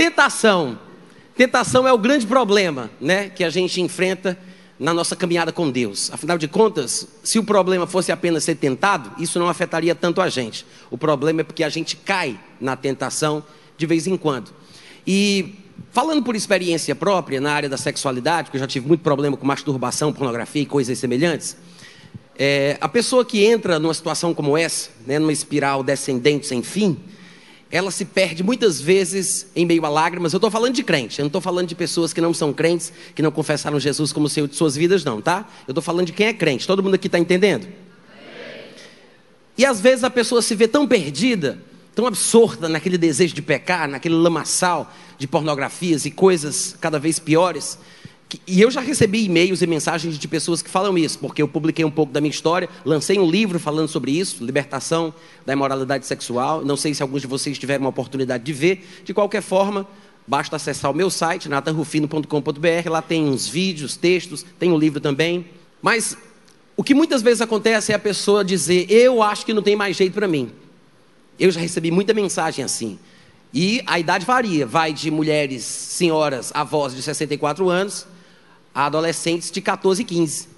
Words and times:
tentação. 0.00 0.78
Tentação 1.36 1.86
é 1.86 1.92
o 1.92 1.98
grande 1.98 2.26
problema, 2.26 2.90
né, 2.98 3.28
que 3.28 3.44
a 3.44 3.50
gente 3.50 3.82
enfrenta 3.82 4.38
na 4.78 4.94
nossa 4.94 5.14
caminhada 5.14 5.52
com 5.52 5.70
Deus. 5.70 6.10
Afinal 6.10 6.38
de 6.38 6.48
contas, 6.48 7.06
se 7.22 7.38
o 7.38 7.44
problema 7.44 7.86
fosse 7.86 8.10
apenas 8.10 8.44
ser 8.44 8.54
tentado, 8.54 9.12
isso 9.22 9.38
não 9.38 9.46
afetaria 9.46 9.94
tanto 9.94 10.22
a 10.22 10.30
gente. 10.30 10.64
O 10.90 10.96
problema 10.96 11.42
é 11.42 11.44
porque 11.44 11.62
a 11.62 11.68
gente 11.68 11.96
cai 11.96 12.40
na 12.58 12.76
tentação 12.76 13.44
de 13.76 13.84
vez 13.84 14.06
em 14.06 14.16
quando. 14.16 14.50
E 15.06 15.56
falando 15.92 16.22
por 16.22 16.34
experiência 16.34 16.94
própria 16.94 17.38
na 17.38 17.52
área 17.52 17.68
da 17.68 17.76
sexualidade, 17.76 18.44
porque 18.44 18.56
eu 18.56 18.60
já 18.60 18.66
tive 18.66 18.88
muito 18.88 19.02
problema 19.02 19.36
com 19.36 19.46
masturbação, 19.46 20.14
pornografia 20.14 20.62
e 20.62 20.66
coisas 20.66 20.98
semelhantes, 20.98 21.58
é, 22.38 22.78
a 22.80 22.88
pessoa 22.88 23.22
que 23.22 23.44
entra 23.44 23.78
numa 23.78 23.92
situação 23.92 24.32
como 24.32 24.56
essa, 24.56 24.88
né, 25.06 25.18
numa 25.18 25.32
espiral 25.32 25.82
descendente 25.82 26.46
sem 26.46 26.62
fim, 26.62 26.96
ela 27.70 27.90
se 27.90 28.04
perde 28.04 28.42
muitas 28.42 28.80
vezes 28.80 29.46
em 29.54 29.64
meio 29.64 29.84
a 29.86 29.88
lágrimas. 29.88 30.32
Eu 30.32 30.38
estou 30.38 30.50
falando 30.50 30.74
de 30.74 30.82
crente, 30.82 31.20
eu 31.20 31.24
não 31.24 31.28
estou 31.28 31.40
falando 31.40 31.68
de 31.68 31.74
pessoas 31.74 32.12
que 32.12 32.20
não 32.20 32.34
são 32.34 32.52
crentes, 32.52 32.92
que 33.14 33.22
não 33.22 33.30
confessaram 33.30 33.78
Jesus 33.78 34.12
como 34.12 34.28
Senhor 34.28 34.48
de 34.48 34.56
suas 34.56 34.74
vidas, 34.74 35.04
não, 35.04 35.20
tá? 35.20 35.48
Eu 35.68 35.72
estou 35.72 35.82
falando 35.82 36.06
de 36.06 36.12
quem 36.12 36.26
é 36.26 36.32
crente. 36.32 36.66
Todo 36.66 36.82
mundo 36.82 36.94
aqui 36.94 37.06
está 37.06 37.18
entendendo? 37.18 37.68
E 39.56 39.64
às 39.64 39.80
vezes 39.80 40.02
a 40.02 40.10
pessoa 40.10 40.42
se 40.42 40.54
vê 40.54 40.66
tão 40.66 40.86
perdida, 40.88 41.58
tão 41.94 42.06
absorta 42.06 42.68
naquele 42.68 42.98
desejo 42.98 43.34
de 43.34 43.42
pecar, 43.42 43.88
naquele 43.88 44.14
lamaçal 44.14 44.92
de 45.18 45.28
pornografias 45.28 46.04
e 46.04 46.10
coisas 46.10 46.74
cada 46.80 46.98
vez 46.98 47.18
piores, 47.18 47.78
e 48.46 48.60
eu 48.60 48.70
já 48.70 48.80
recebi 48.80 49.24
e-mails 49.24 49.60
e 49.62 49.66
mensagens 49.66 50.18
de 50.18 50.28
pessoas 50.28 50.62
que 50.62 50.70
falam 50.70 50.96
isso, 50.96 51.18
porque 51.18 51.42
eu 51.42 51.48
publiquei 51.48 51.84
um 51.84 51.90
pouco 51.90 52.12
da 52.12 52.20
minha 52.20 52.30
história, 52.30 52.68
lancei 52.84 53.18
um 53.18 53.28
livro 53.28 53.58
falando 53.58 53.88
sobre 53.88 54.12
isso, 54.12 54.44
libertação 54.44 55.12
da 55.44 55.52
imoralidade 55.52 56.06
sexual. 56.06 56.64
Não 56.64 56.76
sei 56.76 56.94
se 56.94 57.02
alguns 57.02 57.22
de 57.22 57.26
vocês 57.26 57.58
tiveram 57.58 57.84
uma 57.84 57.90
oportunidade 57.90 58.44
de 58.44 58.52
ver. 58.52 58.86
De 59.04 59.12
qualquer 59.12 59.42
forma, 59.42 59.86
basta 60.26 60.56
acessar 60.56 60.90
o 60.90 60.94
meu 60.94 61.10
site, 61.10 61.48
natanrufino.com.br. 61.48 62.90
Lá 62.90 63.02
tem 63.02 63.24
uns 63.24 63.48
vídeos, 63.48 63.96
textos, 63.96 64.44
tem 64.58 64.70
um 64.70 64.78
livro 64.78 65.00
também. 65.00 65.46
Mas 65.82 66.16
o 66.76 66.84
que 66.84 66.94
muitas 66.94 67.22
vezes 67.22 67.40
acontece 67.40 67.90
é 67.90 67.96
a 67.96 67.98
pessoa 67.98 68.44
dizer: 68.44 68.86
Eu 68.88 69.22
acho 69.22 69.44
que 69.44 69.52
não 69.52 69.62
tem 69.62 69.74
mais 69.74 69.96
jeito 69.96 70.14
para 70.14 70.28
mim. 70.28 70.52
Eu 71.38 71.50
já 71.50 71.60
recebi 71.60 71.90
muita 71.90 72.14
mensagem 72.14 72.64
assim. 72.64 72.98
E 73.52 73.82
a 73.86 73.98
idade 73.98 74.24
varia, 74.24 74.64
vai 74.64 74.92
de 74.92 75.10
mulheres, 75.10 75.64
senhoras, 75.64 76.52
avós 76.54 76.94
de 76.94 77.02
64 77.02 77.68
anos 77.68 78.06
a 78.74 78.86
adolescentes 78.86 79.50
de 79.50 79.60
14 79.60 80.02
e 80.02 80.04
15, 80.04 80.48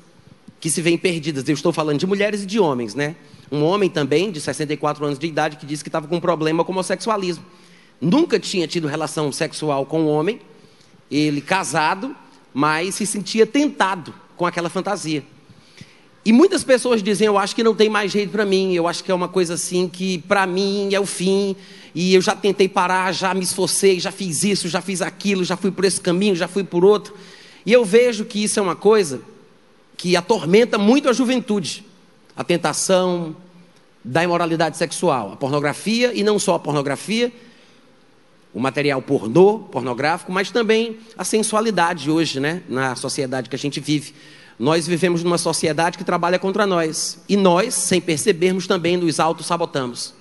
que 0.61 0.71
se 0.71 0.81
veem 0.81 0.99
perdidas. 0.99 1.49
Eu 1.49 1.55
estou 1.55 1.73
falando 1.73 1.99
de 1.99 2.07
mulheres 2.07 2.43
e 2.43 2.47
de 2.47 2.59
homens, 2.59 2.95
né? 2.95 3.17
Um 3.51 3.63
homem 3.65 3.91
também, 3.91 4.31
de 4.31 4.41
64 4.41 5.05
anos 5.05 5.19
de 5.19 5.27
idade, 5.27 5.57
que 5.57 5.67
disse 5.67 5.83
que 5.83 5.89
estava 5.89 6.07
com 6.07 6.17
um 6.17 6.21
problema 6.21 6.65
com 6.65 6.73
homossexualismo. 6.73 7.45
Nunca 8.01 8.39
tinha 8.39 8.67
tido 8.67 8.89
relação 8.89 9.31
sexual 9.31 9.87
com 9.87 10.03
um 10.03 10.09
homem, 10.09 10.41
ele 11.11 11.41
casado, 11.41 12.17
mas 12.53 12.95
se 12.95 13.07
sentia 13.07 13.47
tentado 13.47 14.15
com 14.37 14.47
aquela 14.47 14.69
fantasia. 14.69 15.23
E 16.25 16.33
muitas 16.33 16.63
pessoas 16.63 17.03
dizem: 17.03 17.27
Eu 17.27 17.37
acho 17.37 17.55
que 17.55 17.63
não 17.63 17.75
tem 17.75 17.89
mais 17.89 18.13
jeito 18.13 18.31
para 18.31 18.47
mim, 18.47 18.73
eu 18.73 18.87
acho 18.87 19.03
que 19.03 19.11
é 19.11 19.15
uma 19.15 19.29
coisa 19.29 19.55
assim 19.55 19.89
que 19.89 20.19
para 20.19 20.47
mim 20.47 20.95
é 20.95 21.01
o 21.01 21.07
fim, 21.07 21.57
e 21.95 22.15
eu 22.15 22.21
já 22.21 22.35
tentei 22.35 22.69
parar, 22.69 23.13
já 23.13 23.35
me 23.35 23.43
esforcei, 23.43 23.99
já 24.01 24.13
fiz 24.13 24.45
isso, 24.45 24.69
já 24.69 24.81
fiz 24.81 25.03
aquilo, 25.03 25.45
já 25.45 25.57
fui 25.57 25.71
por 25.71 25.85
esse 25.85 26.01
caminho, 26.01 26.35
já 26.35 26.49
fui 26.49 26.65
por 26.65 26.85
outro. 26.85 27.15
E 27.65 27.73
eu 27.73 27.85
vejo 27.85 28.25
que 28.25 28.43
isso 28.43 28.59
é 28.59 28.63
uma 28.63 28.77
coisa 28.77 29.21
que 29.97 30.17
atormenta 30.17 30.79
muito 30.79 31.09
a 31.09 31.13
juventude. 31.13 31.85
A 32.37 32.43
tentação 32.43 33.37
da 34.05 34.25
imoralidade 34.25 34.77
sexual, 34.77 35.33
a 35.33 35.37
pornografia, 35.37 36.13
e 36.13 36.25
não 36.25 36.39
só 36.39 36.55
a 36.55 36.59
pornografia, 36.59 37.33
o 38.53 38.61
material 38.61 39.01
pornô, 39.01 39.61
pornográfico, 39.61 40.33
mas 40.33 40.51
também 40.51 40.99
a 41.17 41.25
sensualidade 41.25 42.11
hoje, 42.11 42.41
né, 42.41 42.63
na 42.69 42.97
sociedade 42.97 43.49
que 43.49 43.57
a 43.57 43.59
gente 43.59 43.81
vive. 43.81 44.13
Nós 44.59 44.87
vivemos 44.87 45.23
numa 45.23 45.39
sociedade 45.39 45.97
que 45.97 46.05
trabalha 46.05 46.39
contra 46.39 46.67
nós. 46.67 47.19
E 47.29 47.37
nós, 47.37 47.75
sem 47.75 48.01
percebermos, 48.01 48.67
também 48.67 48.97
nos 48.97 49.19
auto-sabotamos. 49.19 50.15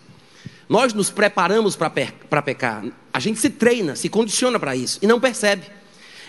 Nós 0.70 0.94
nos 0.94 1.10
preparamos 1.10 1.76
para 1.76 2.42
pecar. 2.42 2.84
A 3.12 3.20
gente 3.20 3.40
se 3.40 3.50
treina, 3.50 3.96
se 3.96 4.08
condiciona 4.08 4.58
para 4.58 4.76
isso 4.76 5.00
e 5.02 5.08
não 5.08 5.20
percebe. 5.20 5.64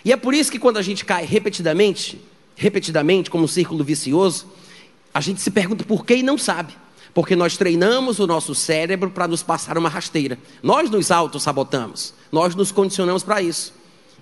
E 0.04 0.12
é 0.12 0.16
por 0.16 0.34
isso 0.34 0.50
que 0.50 0.58
quando 0.58 0.78
a 0.78 0.82
gente 0.82 1.04
cai 1.04 1.24
repetidamente, 1.24 2.20
repetidamente, 2.56 3.30
como 3.30 3.44
um 3.44 3.48
círculo 3.48 3.84
vicioso, 3.84 4.46
a 5.12 5.20
gente 5.20 5.40
se 5.40 5.50
pergunta 5.50 5.84
por 5.84 6.04
que 6.04 6.16
e 6.16 6.22
não 6.22 6.38
sabe. 6.38 6.74
Porque 7.14 7.36
nós 7.36 7.56
treinamos 7.56 8.18
o 8.18 8.26
nosso 8.26 8.54
cérebro 8.54 9.10
para 9.10 9.28
nos 9.28 9.42
passar 9.42 9.76
uma 9.76 9.88
rasteira. 9.88 10.38
Nós 10.62 10.88
nos 10.88 11.10
auto-sabotamos. 11.10 12.14
Nós 12.30 12.54
nos 12.54 12.72
condicionamos 12.72 13.22
para 13.22 13.42
isso. 13.42 13.74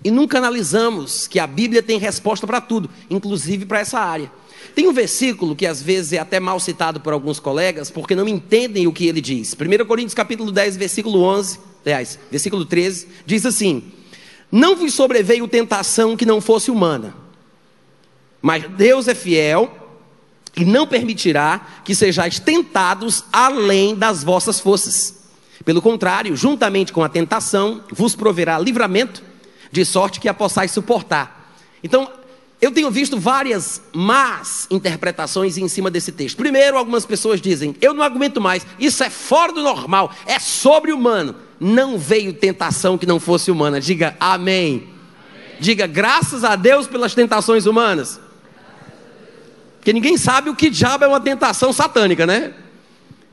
E 0.02 0.10
nunca 0.10 0.38
analisamos 0.38 1.28
que 1.28 1.38
a 1.38 1.46
Bíblia 1.46 1.82
tem 1.82 1.98
resposta 1.98 2.46
para 2.46 2.60
tudo, 2.60 2.90
inclusive 3.08 3.66
para 3.66 3.80
essa 3.80 4.00
área. 4.00 4.32
Tem 4.74 4.88
um 4.88 4.92
versículo 4.92 5.54
que 5.54 5.66
às 5.66 5.82
vezes 5.82 6.14
é 6.14 6.19
até 6.19 6.40
mal 6.40 6.58
citado 6.58 7.00
por 7.00 7.12
alguns 7.12 7.38
colegas, 7.38 7.90
porque 7.90 8.14
não 8.14 8.26
entendem 8.26 8.86
o 8.86 8.92
que 8.92 9.06
ele 9.06 9.20
diz. 9.20 9.54
1 9.54 9.84
Coríntios 9.86 10.14
capítulo 10.14 10.50
10, 10.50 10.76
versículo 10.76 11.22
11, 11.22 11.58
aliás, 11.84 12.19
versículo 12.30 12.64
13, 12.64 13.08
diz 13.26 13.44
assim: 13.44 13.82
não 14.50 14.75
vos 14.75 14.94
sobreveio 14.94 15.47
tentação 15.47 16.16
que 16.16 16.27
não 16.27 16.41
fosse 16.41 16.71
humana, 16.71 17.15
mas 18.43 18.65
Deus 18.71 19.06
é 19.06 19.15
fiel 19.15 19.77
e 20.56 20.65
não 20.65 20.87
permitirá 20.87 21.61
que 21.84 21.94
sejais 21.94 22.38
tentados 22.38 23.25
além 23.33 23.94
das 23.94 24.25
vossas 24.25 24.59
forças. 24.59 25.21
Pelo 25.65 25.83
contrário, 25.83 26.37
juntamente 26.37 26.93
com 26.93 27.05
a 27.05 27.09
tentação, 27.09 27.84
vos 27.91 28.16
proverá 28.16 28.59
livramento, 28.59 29.22
de 29.71 29.84
sorte 29.84 30.19
que 30.19 30.28
a 30.28 30.34
possais 30.34 30.72
suportar. 30.72 31.55
Então, 31.84 32.11
eu 32.61 32.72
tenho 32.72 32.91
visto 32.91 33.19
várias 33.19 33.81
más 33.93 34.67
interpretações 34.71 35.56
em 35.56 35.69
cima 35.69 35.91
desse 35.91 36.12
texto. 36.12 36.37
Primeiro, 36.37 36.77
algumas 36.77 37.06
pessoas 37.06 37.41
dizem: 37.41 37.77
eu 37.81 37.94
não 37.94 38.03
aguento 38.03 38.41
mais, 38.41 38.67
isso 38.78 39.05
é 39.05 39.09
fora 39.09 39.53
do 39.53 39.62
normal, 39.62 40.12
é 40.27 40.38
sobre-humano 40.38 41.37
não 41.60 41.98
veio 41.98 42.32
tentação 42.32 42.97
que 42.97 43.04
não 43.04 43.21
fosse 43.21 43.50
humana. 43.50 43.78
Diga 43.78 44.16
amém. 44.19 44.76
amém. 44.76 44.88
Diga 45.60 45.87
graças 45.87 46.43
a 46.43 46.56
Deus 46.56 46.87
pelas 46.87 47.15
tentações 47.15 47.66
humanas. 47.66 48.19
Porque 49.76 49.93
ninguém 49.93 50.16
sabe 50.16 50.49
o 50.49 50.56
que 50.56 50.70
diabo 50.70 51.04
é 51.04 51.09
uma 51.09 51.20
tentação 51.20 51.72
satânica, 51.72 52.26
né? 52.26 52.54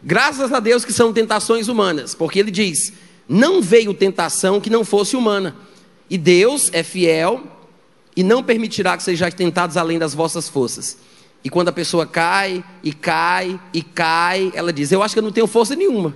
Graças 0.03 0.51
a 0.53 0.59
Deus 0.59 0.85
que 0.85 0.93
são 0.93 1.11
tentações 1.11 1.67
humanas, 1.67 2.13
porque 2.13 2.39
ele 2.39 2.51
diz: 2.51 2.93
não 3.27 3.61
veio 3.61 3.93
tentação 3.93 4.59
que 4.59 4.69
não 4.69 4.85
fosse 4.85 5.15
humana. 5.15 5.55
E 6.09 6.17
Deus 6.17 6.69
é 6.73 6.83
fiel 6.83 7.43
e 8.15 8.23
não 8.23 8.41
permitirá 8.41 8.95
que 8.95 9.03
sejais 9.03 9.33
tentados 9.33 9.75
além 9.75 9.99
das 9.99 10.13
vossas 10.13 10.47
forças. 10.47 10.97
E 11.43 11.49
quando 11.49 11.67
a 11.69 11.73
pessoa 11.73 12.05
cai, 12.05 12.63
e 12.83 12.93
cai, 12.93 13.59
e 13.73 13.81
cai, 13.81 14.51
ela 14.55 14.71
diz: 14.71 14.91
Eu 14.91 15.03
acho 15.03 15.13
que 15.13 15.19
eu 15.19 15.23
não 15.23 15.31
tenho 15.31 15.47
força 15.47 15.75
nenhuma. 15.75 16.13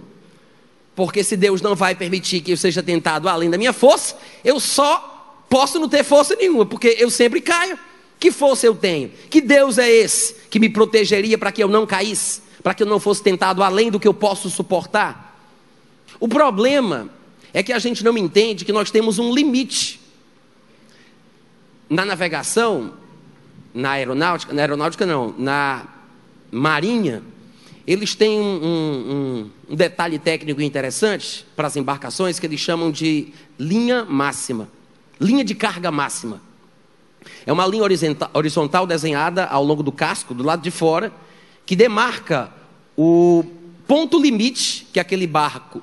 Porque 0.96 1.24
se 1.24 1.38
Deus 1.38 1.62
não 1.62 1.76
vai 1.76 1.96
permitir 1.96 2.42
que 2.42 2.52
eu 2.52 2.58
seja 2.58 2.84
tentado 2.84 3.30
além 3.30 3.50
da 3.50 3.58
minha 3.58 3.74
força, 3.74 4.18
eu 4.44 4.60
só 4.60 5.44
posso 5.50 5.80
não 5.80 5.90
ter 5.90 6.04
força 6.04 6.36
nenhuma, 6.36 6.66
porque 6.66 6.96
eu 7.00 7.10
sempre 7.10 7.42
caio. 7.42 7.78
Que 8.20 8.32
força 8.32 8.68
eu 8.68 8.76
tenho? 8.76 9.12
Que 9.30 9.42
Deus 9.42 9.78
é 9.78 9.90
esse 9.90 10.36
que 10.50 10.60
me 10.60 10.70
protegeria 10.70 11.38
para 11.38 11.52
que 11.52 11.64
eu 11.64 11.68
não 11.68 11.88
caísse, 11.88 12.42
para 12.62 12.74
que 12.74 12.84
eu 12.84 12.88
não 12.88 13.00
fosse 13.00 13.24
tentado 13.24 13.64
além 13.64 13.90
do 13.90 14.00
que 14.00 14.08
eu 14.08 14.14
posso 14.14 14.50
suportar? 14.50 15.40
O 16.20 16.28
problema 16.28 17.10
é 17.54 17.64
que 17.64 17.74
a 17.74 17.80
gente 17.80 18.04
não 18.04 18.18
entende 18.18 18.64
que 18.64 18.72
nós 18.72 18.92
temos 18.92 19.18
um 19.18 19.34
limite. 19.34 20.00
Na 21.90 22.06
navegação, 22.06 22.94
na 23.74 23.92
aeronáutica, 23.92 24.54
na 24.54 24.62
aeronáutica 24.62 25.06
não, 25.06 25.34
na 25.38 25.86
marinha, 26.52 27.24
eles 27.92 28.16
têm 28.16 28.40
um, 28.40 28.64
um, 28.64 29.52
um, 29.70 29.76
detalhe 29.76 30.18
técnico 30.18 30.62
interessante 30.62 31.46
para 31.58 31.68
as 31.68 31.76
embarcações 31.76 32.40
que 32.40 32.46
eles 32.46 32.60
chamam 32.60 32.90
de 32.90 33.34
linha 33.60 34.06
máxima, 34.06 34.70
linha 35.20 35.44
de 35.44 35.54
carga 35.54 35.92
máxima. 35.92 36.42
É 37.46 37.52
uma 37.52 37.68
linha 37.68 37.84
horizontal 38.34 38.88
desenhada 38.88 39.46
ao 39.46 39.62
longo 39.62 39.84
do 39.84 39.92
casco, 39.92 40.34
do 40.34 40.42
lado 40.42 40.62
de 40.62 40.72
fora, 40.72 41.12
que 41.66 41.76
demarca 41.76 42.52
o 42.96 43.44
ponto 43.86 44.18
limite 44.18 44.88
que 44.94 45.00
aquele 45.00 45.28
barco 45.28 45.82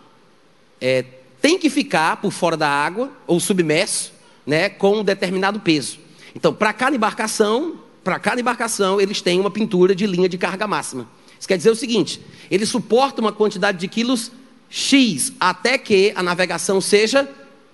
é, 0.80 1.04
tem 1.42 1.58
que 1.58 1.68
ficar 1.68 2.16
por 2.22 2.32
fora 2.32 2.56
da 2.56 2.70
água 2.70 3.12
ou 3.26 3.38
submerso, 3.38 4.14
né, 4.46 4.70
com 4.70 5.00
um 5.00 5.04
determinado 5.04 5.60
peso. 5.60 5.98
Então, 6.34 6.54
para 6.54 6.72
cada 6.72 6.96
embarcação, 6.96 7.76
para 8.02 8.18
cada 8.18 8.40
embarcação, 8.40 8.98
eles 8.98 9.20
têm 9.20 9.38
uma 9.38 9.50
pintura 9.50 9.94
de 9.94 10.06
linha 10.06 10.28
de 10.28 10.38
carga 10.38 10.66
máxima. 10.66 11.17
Isso 11.38 11.48
quer 11.48 11.56
dizer 11.56 11.70
o 11.70 11.76
seguinte: 11.76 12.20
ele 12.50 12.66
suporta 12.66 13.20
uma 13.20 13.32
quantidade 13.32 13.78
de 13.78 13.88
quilos 13.88 14.32
X 14.68 15.32
até 15.38 15.78
que 15.78 16.12
a 16.14 16.22
navegação 16.22 16.80
seja 16.80 17.28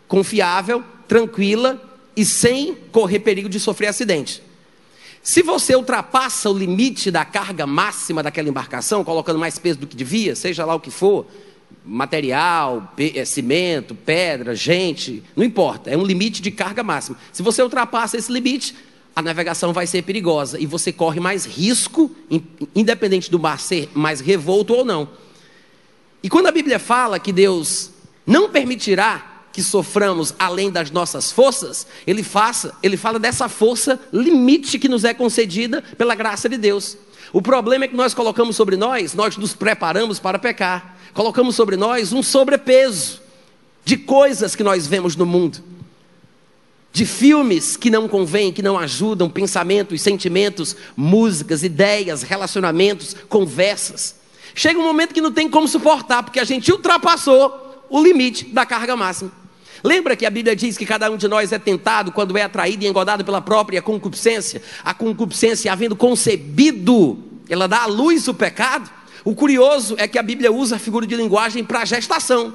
confiável, 0.07 0.85
tranquila 1.09 1.81
e 2.17 2.25
sem 2.25 2.75
correr 2.93 3.21
perigo 3.21 3.49
de 3.49 3.59
sofrer 3.59 3.89
acidente. 3.89 4.43
Se 5.23 5.43
você 5.43 5.75
ultrapassa 5.75 6.51
o 6.51 6.57
limite 6.57 7.11
da 7.11 7.25
carga 7.25 7.67
máxima 7.67 8.23
daquela 8.23 8.49
embarcação, 8.49 9.03
colocando 9.03 9.39
mais 9.39 9.59
peso 9.59 9.79
do 9.79 9.87
que 9.87 9.97
devia, 9.97 10.37
seja 10.37 10.67
lá 10.67 10.75
o 10.75 10.81
que 10.81 10.91
for, 10.91 11.27
material, 11.85 12.93
é, 12.99 13.25
cimento, 13.25 13.95
pedra, 13.95 14.55
gente, 14.55 15.23
não 15.35 15.45
importa, 15.45 15.91
é 15.91 15.97
um 15.97 16.05
limite 16.05 16.43
de 16.43 16.51
carga 16.51 16.83
máxima. 16.83 17.17
Se 17.33 17.43
você 17.43 17.63
ultrapassa 17.63 18.17
esse 18.19 18.31
limite, 18.31 18.75
a 19.15 19.23
navegação 19.23 19.73
vai 19.73 19.87
ser 19.87 20.03
perigosa 20.03 20.59
e 20.59 20.67
você 20.67 20.93
corre 20.93 21.21
mais 21.21 21.45
risco, 21.45 22.11
independente 22.75 23.31
do 23.31 23.39
mar 23.39 23.61
ser 23.61 23.89
mais 23.95 24.21
revolto 24.21 24.75
ou 24.75 24.85
não. 24.85 25.09
E 26.23 26.29
quando 26.29 26.47
a 26.47 26.53
Bíblia 26.53 26.79
fala 26.79 27.19
que 27.21 27.33
Deus 27.33 27.91
não 28.27 28.51
permitirá 28.51 29.43
que 29.53 29.63
soframos 29.63 30.35
além 30.37 30.69
das 30.69 30.91
nossas 30.91 31.31
forças, 31.31 31.87
ele, 32.07 32.25
faça, 32.25 32.75
ele 32.83 32.97
fala 32.97 33.21
dessa 33.21 33.49
força 33.49 34.01
limite 34.13 34.81
que 34.81 34.89
nos 34.89 35.05
é 35.05 35.15
concedida 35.15 35.81
pela 35.97 36.17
graça 36.17 36.49
de 36.49 36.57
Deus. 36.57 36.97
O 37.33 37.41
problema 37.41 37.85
é 37.85 37.89
que 37.89 37.95
nós 37.95 38.15
colocamos 38.15 38.57
sobre 38.57 38.77
nós, 38.77 39.15
nós 39.15 39.37
nos 39.37 39.55
preparamos 39.55 40.19
para 40.19 40.41
pecar, 40.41 40.99
colocamos 41.13 41.55
sobre 41.55 41.77
nós 41.77 42.13
um 42.13 42.23
sobrepeso 42.23 43.23
de 43.85 43.97
coisas 43.97 44.57
que 44.57 44.65
nós 44.65 44.89
vemos 44.89 45.15
no 45.15 45.25
mundo 45.27 45.74
de 46.95 47.05
filmes 47.05 47.77
que 47.77 47.91
não 47.91 48.07
convêm, 48.07 48.53
que 48.53 48.63
não 48.63 48.79
ajudam, 48.79 49.29
pensamentos, 49.29 50.01
sentimentos, 50.01 50.77
músicas, 50.97 51.65
ideias, 51.65 52.23
relacionamentos, 52.23 53.17
conversas. 53.29 54.15
Chega 54.55 54.79
um 54.79 54.85
momento 54.85 55.13
que 55.13 55.21
não 55.21 55.33
tem 55.33 55.51
como 55.51 55.67
suportar, 55.67 56.23
porque 56.23 56.39
a 56.39 56.45
gente 56.45 56.71
ultrapassou 56.71 57.85
o 57.91 58.01
limite 58.01 58.45
da 58.45 58.65
carga 58.65 58.95
máxima. 58.95 59.33
Lembra 59.83 60.15
que 60.15 60.25
a 60.25 60.31
Bíblia 60.31 60.55
diz 60.55 60.79
que 60.79 60.87
cada 60.87 61.11
um 61.11 61.17
de 61.17 61.27
nós 61.27 61.51
é 61.51 61.59
tentado 61.59 62.13
quando 62.13 62.39
é 62.39 62.43
atraído 62.43 62.85
e 62.85 62.87
engodado 62.87 63.25
pela 63.25 63.43
própria 63.43 63.83
concupiscência? 63.83 64.63
A 64.85 64.95
concupiscência, 64.95 65.73
havendo 65.73 65.97
concebido, 65.97 67.19
ela 67.49 67.67
dá 67.67 67.83
à 67.83 67.87
luz 67.87 68.29
o 68.29 68.35
pecado. 68.35 68.89
O 69.25 69.35
curioso 69.35 69.97
é 69.99 70.07
que 70.07 70.17
a 70.17 70.23
Bíblia 70.23 70.53
usa 70.53 70.77
a 70.77 70.79
figura 70.79 71.09
de 71.09 71.17
linguagem 71.17 71.65
para 71.65 71.85
gestação. 71.85 72.55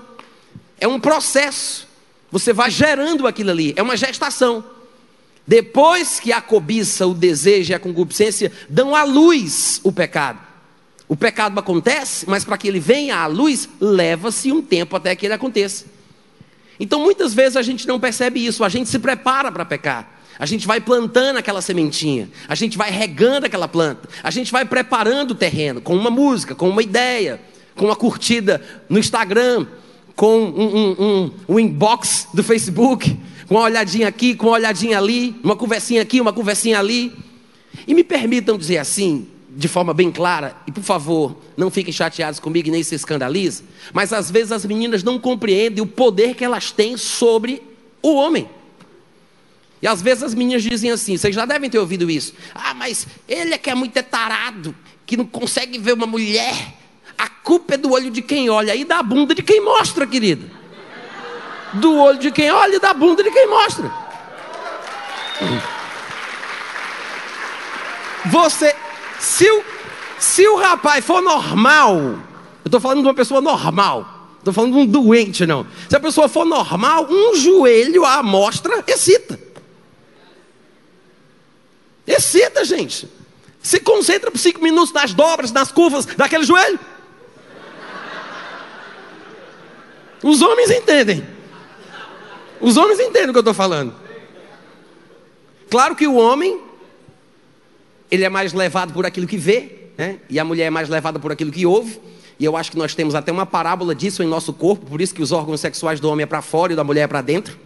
É 0.79 0.87
um 0.87 0.97
processo. 0.97 1.88
Você 2.31 2.53
vai 2.53 2.69
gerando 2.69 3.27
aquilo 3.27 3.51
ali, 3.51 3.73
é 3.75 3.81
uma 3.81 3.97
gestação. 3.97 4.63
Depois 5.47 6.19
que 6.19 6.31
a 6.31 6.41
cobiça, 6.41 7.07
o 7.07 7.13
desejo 7.13 7.71
e 7.71 7.75
a 7.75 7.79
concupiscência 7.79 8.51
dão 8.69 8.95
à 8.95 9.03
luz 9.03 9.81
o 9.83 9.91
pecado. 9.91 10.39
O 11.07 11.15
pecado 11.15 11.59
acontece, 11.59 12.29
mas 12.29 12.43
para 12.43 12.55
que 12.55 12.67
ele 12.67 12.79
venha 12.79 13.17
à 13.17 13.25
luz, 13.25 13.67
leva-se 13.81 14.51
um 14.51 14.61
tempo 14.61 14.95
até 14.95 15.15
que 15.15 15.25
ele 15.25 15.33
aconteça. 15.33 15.85
Então 16.79 16.99
muitas 16.99 17.33
vezes 17.33 17.57
a 17.57 17.63
gente 17.63 17.87
não 17.87 17.99
percebe 17.99 18.45
isso, 18.45 18.63
a 18.63 18.69
gente 18.69 18.89
se 18.89 18.99
prepara 18.99 19.51
para 19.51 19.65
pecar. 19.65 20.19
A 20.37 20.45
gente 20.45 20.67
vai 20.67 20.79
plantando 20.79 21.37
aquela 21.37 21.61
sementinha, 21.61 22.29
a 22.47 22.55
gente 22.55 22.77
vai 22.77 22.89
regando 22.91 23.45
aquela 23.45 23.67
planta, 23.67 24.07
a 24.23 24.31
gente 24.31 24.51
vai 24.51 24.63
preparando 24.63 25.31
o 25.31 25.35
terreno 25.35 25.81
com 25.81 25.93
uma 25.95 26.09
música, 26.09 26.55
com 26.55 26.69
uma 26.69 26.81
ideia, 26.81 27.41
com 27.75 27.85
uma 27.85 27.95
curtida 27.95 28.61
no 28.87 28.97
Instagram, 28.97 29.67
com 30.19 30.37
um, 30.37 30.65
um, 30.65 30.95
um, 30.99 31.31
um 31.47 31.59
inbox 31.61 32.27
do 32.33 32.43
Facebook, 32.43 33.17
com 33.47 33.55
uma 33.55 33.63
olhadinha 33.63 34.05
aqui, 34.05 34.35
com 34.35 34.47
uma 34.47 34.55
olhadinha 34.55 34.97
ali, 34.97 35.33
uma 35.41 35.55
conversinha 35.55 36.01
aqui, 36.01 36.19
uma 36.19 36.33
conversinha 36.33 36.77
ali. 36.77 37.13
E 37.87 37.93
me 37.93 38.03
permitam 38.03 38.57
dizer 38.57 38.79
assim, 38.79 39.29
de 39.55 39.69
forma 39.69 39.93
bem 39.93 40.11
clara, 40.11 40.57
e 40.67 40.73
por 40.73 40.83
favor, 40.83 41.37
não 41.55 41.71
fiquem 41.71 41.93
chateados 41.93 42.37
comigo 42.37 42.67
e 42.67 42.71
nem 42.71 42.83
se 42.83 42.95
escandalizem, 42.95 43.65
mas 43.93 44.11
às 44.11 44.29
vezes 44.29 44.51
as 44.51 44.65
meninas 44.65 45.03
não 45.03 45.17
compreendem 45.17 45.81
o 45.81 45.87
poder 45.87 46.35
que 46.35 46.43
elas 46.43 46.69
têm 46.69 46.97
sobre 46.97 47.63
o 48.01 48.15
homem. 48.15 48.49
E 49.81 49.87
às 49.87 50.01
vezes 50.01 50.21
as 50.21 50.33
meninas 50.33 50.63
dizem 50.63 50.91
assim, 50.91 51.15
vocês 51.15 51.33
já 51.33 51.45
devem 51.45 51.69
ter 51.69 51.79
ouvido 51.79 52.11
isso. 52.11 52.33
Ah, 52.53 52.73
mas 52.73 53.07
ele 53.25 53.53
é 53.53 53.57
que 53.57 53.69
é 53.69 53.73
muito 53.73 54.03
tarado, 54.03 54.75
que 55.05 55.15
não 55.15 55.25
consegue 55.25 55.79
ver 55.79 55.93
uma 55.93 56.05
mulher 56.05 56.77
culpa 57.49 57.73
é 57.73 57.77
do 57.77 57.91
olho 57.91 58.11
de 58.11 58.21
quem 58.21 58.47
olha 58.47 58.75
e 58.75 58.85
da 58.85 59.01
bunda 59.01 59.33
de 59.33 59.41
quem 59.41 59.59
mostra, 59.59 60.05
querida. 60.05 60.45
Do 61.73 61.97
olho 61.97 62.19
de 62.19 62.31
quem 62.31 62.51
olha 62.51 62.75
e 62.75 62.79
da 62.79 62.93
bunda 62.93 63.23
de 63.23 63.31
quem 63.31 63.47
mostra. 63.47 63.91
Você, 68.27 68.75
se 69.19 69.49
o, 69.49 69.63
se 70.19 70.47
o 70.47 70.57
rapaz 70.57 71.03
for 71.03 71.23
normal, 71.23 71.97
eu 71.97 72.19
estou 72.67 72.79
falando 72.79 73.01
de 73.01 73.07
uma 73.07 73.15
pessoa 73.15 73.41
normal, 73.41 74.27
estou 74.37 74.53
falando 74.53 74.73
de 74.73 74.77
um 74.81 74.85
doente, 74.85 75.47
não. 75.47 75.65
Se 75.89 75.95
a 75.95 75.99
pessoa 75.99 76.29
for 76.29 76.45
normal, 76.45 77.07
um 77.09 77.35
joelho 77.35 78.05
à 78.05 78.17
amostra 78.19 78.83
excita. 78.85 79.39
Excita, 82.05 82.63
gente. 82.63 83.09
Se 83.59 83.79
concentra 83.79 84.29
por 84.29 84.37
cinco 84.37 84.61
minutos 84.61 84.93
nas 84.93 85.15
dobras, 85.15 85.51
nas 85.51 85.71
curvas 85.71 86.05
daquele 86.05 86.43
joelho. 86.43 86.79
Os 90.23 90.41
homens 90.41 90.69
entendem. 90.69 91.25
Os 92.59 92.77
homens 92.77 92.99
entendem 92.99 93.29
o 93.29 93.31
que 93.31 93.37
eu 93.37 93.41
estou 93.41 93.53
falando. 93.53 93.93
Claro 95.69 95.95
que 95.95 96.07
o 96.07 96.15
homem, 96.15 96.59
ele 98.09 98.23
é 98.23 98.29
mais 98.29 98.53
levado 98.53 98.91
por 98.91 99.05
aquilo 99.05 99.27
que 99.27 99.37
vê, 99.37 99.89
né? 99.97 100.17
e 100.29 100.39
a 100.39 100.43
mulher 100.43 100.65
é 100.65 100.69
mais 100.69 100.89
levada 100.89 101.19
por 101.19 101.31
aquilo 101.31 101.51
que 101.51 101.65
ouve. 101.65 101.99
E 102.39 102.45
eu 102.45 102.55
acho 102.55 102.71
que 102.71 102.77
nós 102.77 102.95
temos 102.95 103.15
até 103.15 103.31
uma 103.31 103.45
parábola 103.45 103.93
disso 103.93 104.23
em 104.23 104.25
nosso 104.25 104.53
corpo, 104.53 104.85
por 104.85 105.01
isso 105.01 105.13
que 105.13 105.21
os 105.21 105.31
órgãos 105.31 105.59
sexuais 105.59 105.99
do 105.99 106.09
homem 106.09 106.23
é 106.23 106.25
para 106.25 106.41
fora 106.41 106.73
e 106.73 106.75
da 106.75 106.83
mulher 106.83 107.01
é 107.01 107.07
para 107.07 107.21
dentro. 107.21 107.57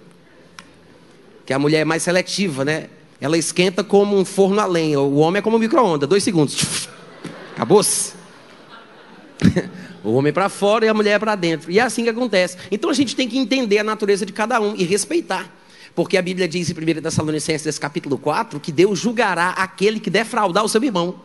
Que 1.45 1.53
a 1.53 1.59
mulher 1.59 1.81
é 1.81 1.85
mais 1.85 2.01
seletiva, 2.03 2.65
né? 2.65 2.89
Ela 3.21 3.37
esquenta 3.37 3.83
como 3.83 4.17
um 4.17 4.25
forno 4.25 4.59
a 4.59 4.65
lenha, 4.65 4.99
o 4.99 5.17
homem 5.17 5.39
é 5.39 5.41
como 5.41 5.57
um 5.57 5.59
micro-ondas, 5.59 6.09
dois 6.09 6.23
segundos. 6.23 6.89
Acabou-se. 7.53 8.13
O 10.03 10.13
homem 10.13 10.33
para 10.33 10.49
fora 10.49 10.85
e 10.85 10.89
a 10.89 10.93
mulher 10.93 11.19
para 11.19 11.35
dentro. 11.35 11.71
E 11.71 11.79
é 11.79 11.81
assim 11.81 12.03
que 12.03 12.09
acontece. 12.09 12.57
Então 12.69 12.89
a 12.89 12.93
gente 12.93 13.15
tem 13.15 13.27
que 13.27 13.37
entender 13.37 13.79
a 13.79 13.83
natureza 13.83 14.25
de 14.25 14.33
cada 14.33 14.59
um 14.59 14.75
e 14.75 14.83
respeitar. 14.83 15.49
Porque 15.95 16.17
a 16.17 16.21
Bíblia 16.21 16.47
diz 16.47 16.69
em 16.69 16.73
1 16.73 17.01
Tessalonicenses 17.01 17.77
capítulo 17.77 18.17
4 18.17 18.59
que 18.59 18.71
Deus 18.71 18.99
julgará 18.99 19.49
aquele 19.49 19.99
que 19.99 20.09
defraudar 20.09 20.63
o 20.63 20.69
seu 20.69 20.83
irmão. 20.83 21.15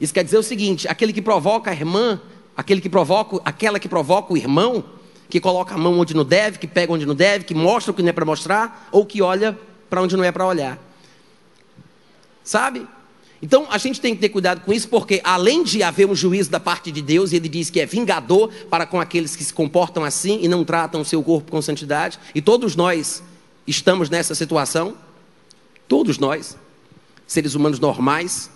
Isso 0.00 0.12
quer 0.12 0.24
dizer 0.24 0.38
o 0.38 0.42
seguinte: 0.42 0.88
aquele 0.88 1.12
que 1.12 1.22
provoca 1.22 1.70
a 1.70 1.74
irmã, 1.74 2.20
aquele 2.56 2.80
que 2.80 2.88
provoca, 2.88 3.40
aquela 3.44 3.78
que 3.78 3.88
provoca 3.88 4.32
o 4.32 4.36
irmão, 4.36 4.84
que 5.28 5.38
coloca 5.40 5.74
a 5.74 5.78
mão 5.78 5.98
onde 5.98 6.14
não 6.14 6.24
deve, 6.24 6.58
que 6.58 6.66
pega 6.66 6.92
onde 6.92 7.06
não 7.06 7.14
deve, 7.14 7.44
que 7.44 7.54
mostra 7.54 7.92
o 7.92 7.94
que 7.94 8.02
não 8.02 8.08
é 8.08 8.12
para 8.12 8.24
mostrar, 8.24 8.88
ou 8.90 9.04
que 9.04 9.22
olha 9.22 9.56
para 9.88 10.02
onde 10.02 10.16
não 10.16 10.24
é 10.24 10.32
para 10.32 10.46
olhar. 10.46 10.78
Sabe? 12.42 12.86
Então 13.42 13.66
a 13.70 13.78
gente 13.78 14.00
tem 14.00 14.14
que 14.14 14.20
ter 14.20 14.28
cuidado 14.28 14.62
com 14.62 14.72
isso, 14.72 14.88
porque 14.88 15.20
além 15.22 15.62
de 15.62 15.82
haver 15.82 16.06
um 16.08 16.14
juízo 16.14 16.50
da 16.50 16.60
parte 16.60 16.90
de 16.90 17.02
Deus, 17.02 17.32
e 17.32 17.36
ele 17.36 17.48
diz 17.48 17.70
que 17.70 17.80
é 17.80 17.86
vingador 17.86 18.50
para 18.70 18.86
com 18.86 19.00
aqueles 19.00 19.36
que 19.36 19.44
se 19.44 19.52
comportam 19.52 20.04
assim 20.04 20.38
e 20.42 20.48
não 20.48 20.64
tratam 20.64 21.00
o 21.00 21.04
seu 21.04 21.22
corpo 21.22 21.50
com 21.50 21.60
santidade, 21.60 22.18
e 22.34 22.40
todos 22.40 22.74
nós 22.74 23.22
estamos 23.66 24.08
nessa 24.08 24.34
situação, 24.34 24.96
todos 25.86 26.18
nós, 26.18 26.56
seres 27.26 27.54
humanos 27.54 27.78
normais, 27.78 28.50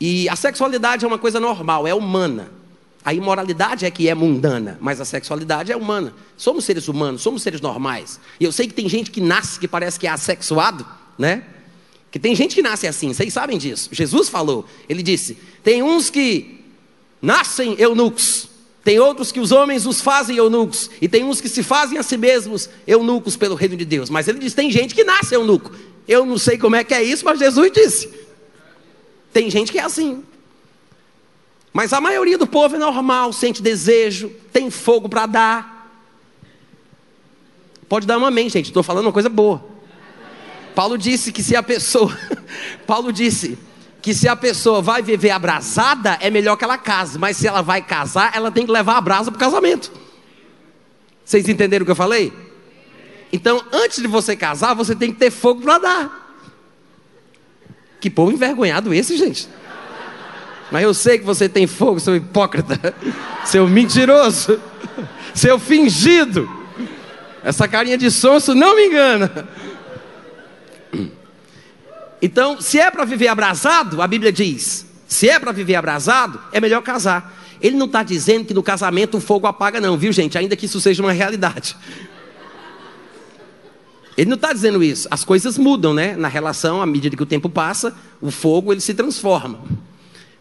e 0.00 0.28
a 0.28 0.36
sexualidade 0.36 1.04
é 1.04 1.08
uma 1.08 1.18
coisa 1.18 1.38
normal, 1.38 1.86
é 1.86 1.94
humana. 1.94 2.50
A 3.04 3.14
imoralidade 3.14 3.86
é 3.86 3.90
que 3.90 4.08
é 4.08 4.14
mundana, 4.14 4.78
mas 4.80 5.00
a 5.00 5.04
sexualidade 5.04 5.72
é 5.72 5.76
humana. 5.76 6.12
Somos 6.36 6.64
seres 6.64 6.86
humanos, 6.86 7.22
somos 7.22 7.42
seres 7.42 7.60
normais. 7.60 8.20
E 8.38 8.44
eu 8.44 8.52
sei 8.52 8.66
que 8.66 8.74
tem 8.74 8.88
gente 8.88 9.10
que 9.10 9.20
nasce 9.20 9.58
que 9.58 9.66
parece 9.66 9.98
que 9.98 10.06
é 10.06 10.10
assexuado, 10.10 10.86
né? 11.18 11.42
Que 12.10 12.18
tem 12.18 12.34
gente 12.34 12.54
que 12.54 12.62
nasce 12.62 12.86
assim, 12.86 13.12
vocês 13.12 13.32
sabem 13.32 13.56
disso. 13.56 13.88
Jesus 13.92 14.28
falou, 14.28 14.66
ele 14.88 15.02
disse: 15.02 15.38
tem 15.62 15.82
uns 15.82 16.10
que 16.10 16.60
nascem 17.22 17.76
eunucos, 17.78 18.48
tem 18.82 18.98
outros 18.98 19.30
que 19.30 19.38
os 19.38 19.52
homens 19.52 19.86
os 19.86 20.00
fazem 20.00 20.36
eunucos, 20.36 20.90
e 21.00 21.08
tem 21.08 21.24
uns 21.24 21.40
que 21.40 21.48
se 21.48 21.62
fazem 21.62 21.98
a 21.98 22.02
si 22.02 22.16
mesmos 22.16 22.68
eunucos 22.86 23.36
pelo 23.36 23.54
reino 23.54 23.76
de 23.76 23.84
Deus. 23.84 24.10
Mas 24.10 24.26
ele 24.26 24.38
diz: 24.38 24.54
tem 24.54 24.70
gente 24.70 24.94
que 24.94 25.04
nasce 25.04 25.34
eunuco. 25.34 25.70
Eu 26.08 26.26
não 26.26 26.38
sei 26.38 26.58
como 26.58 26.74
é 26.74 26.82
que 26.82 26.92
é 26.92 27.02
isso, 27.02 27.24
mas 27.24 27.38
Jesus 27.38 27.70
disse. 27.72 28.10
Tem 29.32 29.48
gente 29.48 29.70
que 29.70 29.78
é 29.78 29.82
assim. 29.82 30.24
Mas 31.72 31.92
a 31.92 32.00
maioria 32.00 32.36
do 32.36 32.48
povo 32.48 32.74
é 32.74 32.78
normal, 32.78 33.32
sente 33.32 33.62
desejo, 33.62 34.32
tem 34.52 34.70
fogo 34.70 35.08
para 35.08 35.26
dar. 35.26 35.80
Pode 37.88 38.06
dar 38.06 38.18
uma 38.18 38.28
amém, 38.28 38.48
gente. 38.48 38.66
Estou 38.66 38.82
falando 38.82 39.06
uma 39.06 39.12
coisa 39.12 39.28
boa. 39.28 39.69
Paulo 40.74 40.96
disse 40.96 41.32
que 41.32 41.42
se 41.42 41.56
a 41.56 41.62
pessoa, 41.62 42.16
Paulo 42.86 43.12
disse 43.12 43.58
que 44.00 44.14
se 44.14 44.28
a 44.28 44.34
pessoa 44.34 44.80
vai 44.80 45.02
viver 45.02 45.30
abrasada, 45.30 46.16
é 46.20 46.30
melhor 46.30 46.56
que 46.56 46.64
ela 46.64 46.78
case, 46.78 47.18
mas 47.18 47.36
se 47.36 47.46
ela 47.46 47.62
vai 47.62 47.82
casar, 47.82 48.32
ela 48.34 48.50
tem 48.50 48.64
que 48.64 48.72
levar 48.72 48.96
a 48.96 49.00
brasa 49.00 49.30
para 49.30 49.36
o 49.36 49.40
casamento. 49.40 49.92
Vocês 51.24 51.48
entenderam 51.48 51.82
o 51.82 51.86
que 51.86 51.92
eu 51.92 51.96
falei? 51.96 52.32
Então, 53.32 53.62
antes 53.72 54.00
de 54.00 54.08
você 54.08 54.34
casar, 54.34 54.74
você 54.74 54.94
tem 54.94 55.12
que 55.12 55.18
ter 55.18 55.30
fogo 55.30 55.60
para 55.60 55.78
dar. 55.78 56.36
Que 58.00 58.08
povo 58.08 58.32
envergonhado 58.32 58.92
esse, 58.92 59.16
gente. 59.16 59.48
Mas 60.70 60.82
eu 60.82 60.94
sei 60.94 61.18
que 61.18 61.24
você 61.24 61.48
tem 61.48 61.66
fogo, 61.66 62.00
seu 62.00 62.16
hipócrita, 62.16 62.94
seu 63.44 63.68
mentiroso, 63.68 64.60
seu 65.34 65.58
fingido. 65.58 66.48
Essa 67.42 67.68
carinha 67.68 67.98
de 67.98 68.10
sonso 68.10 68.54
não 68.54 68.74
me 68.74 68.86
engana. 68.86 69.48
Então, 72.22 72.60
se 72.60 72.78
é 72.78 72.90
para 72.90 73.04
viver 73.04 73.28
abrasado, 73.28 74.02
a 74.02 74.06
Bíblia 74.06 74.32
diz: 74.32 74.86
se 75.08 75.28
é 75.28 75.38
para 75.38 75.52
viver 75.52 75.74
abrasado, 75.74 76.40
é 76.52 76.60
melhor 76.60 76.82
casar. 76.82 77.38
Ele 77.60 77.76
não 77.76 77.86
está 77.86 78.02
dizendo 78.02 78.46
que 78.46 78.54
no 78.54 78.62
casamento 78.62 79.18
o 79.18 79.20
fogo 79.20 79.46
apaga, 79.46 79.80
não, 79.80 79.96
viu, 79.96 80.12
gente? 80.12 80.38
Ainda 80.38 80.56
que 80.56 80.66
isso 80.66 80.80
seja 80.80 81.02
uma 81.02 81.12
realidade. 81.12 81.76
Ele 84.16 84.28
não 84.28 84.36
está 84.36 84.52
dizendo 84.52 84.82
isso. 84.82 85.08
As 85.10 85.24
coisas 85.24 85.56
mudam, 85.56 85.94
né? 85.94 86.14
Na 86.16 86.28
relação, 86.28 86.82
à 86.82 86.86
medida 86.86 87.16
que 87.16 87.22
o 87.22 87.26
tempo 87.26 87.48
passa, 87.48 87.94
o 88.20 88.30
fogo 88.30 88.72
ele 88.72 88.80
se 88.80 88.94
transforma. 88.94 89.60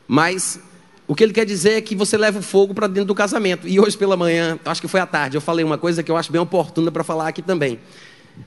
Mas 0.08 0.60
o 1.08 1.16
que 1.16 1.24
ele 1.24 1.34
quer 1.34 1.46
dizer 1.46 1.74
é 1.74 1.82
que 1.82 1.96
você 1.96 2.18
leva 2.18 2.40
o 2.40 2.42
fogo 2.42 2.74
para 2.74 2.88
dentro 2.88 3.06
do 3.06 3.16
casamento. 3.16 3.68
E 3.68 3.80
hoje 3.80 3.98
pela 3.98 4.16
manhã, 4.16 4.60
acho 4.66 4.82
que 4.82 4.88
foi 4.88 5.00
à 5.00 5.06
tarde, 5.06 5.38
eu 5.38 5.42
falei 5.42 5.66
uma 5.66 5.78
coisa 5.78 6.04
que 6.04 6.12
eu 6.12 6.18
acho 6.18 6.32
bem 6.32 6.40
oportuna 6.40 6.92
para 6.92 7.04
falar 7.04 7.28
aqui 7.28 7.42
também. 7.42 7.80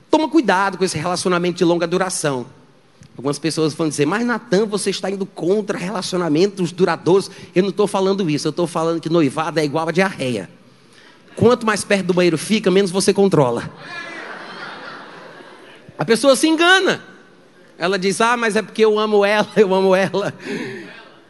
Toma 0.09 0.29
cuidado 0.29 0.77
com 0.77 0.83
esse 0.83 0.97
relacionamento 0.97 1.57
de 1.57 1.65
longa 1.65 1.85
duração. 1.85 2.45
Algumas 3.15 3.37
pessoas 3.37 3.73
vão 3.73 3.87
dizer, 3.87 4.07
mas 4.07 4.25
Natan, 4.25 4.65
você 4.65 4.89
está 4.89 5.09
indo 5.09 5.25
contra 5.25 5.77
relacionamentos 5.77 6.71
duradouros. 6.71 7.29
Eu 7.53 7.61
não 7.63 7.69
estou 7.69 7.85
falando 7.85 8.27
isso, 8.29 8.47
eu 8.47 8.51
estou 8.51 8.65
falando 8.65 8.99
que 8.99 9.09
noivado 9.09 9.59
é 9.59 9.65
igual 9.65 9.87
a 9.87 9.91
diarreia. 9.91 10.49
Quanto 11.35 11.65
mais 11.65 11.83
perto 11.83 12.07
do 12.07 12.13
banheiro 12.13 12.37
fica, 12.37 12.71
menos 12.71 12.91
você 12.91 13.13
controla. 13.13 13.71
A 15.97 16.05
pessoa 16.05 16.35
se 16.35 16.47
engana. 16.47 17.03
Ela 17.77 17.99
diz, 17.99 18.19
ah, 18.21 18.35
mas 18.35 18.55
é 18.55 18.61
porque 18.61 18.83
eu 18.83 18.97
amo 18.97 19.23
ela, 19.23 19.49
eu 19.55 19.73
amo 19.73 19.95
ela. 19.95 20.33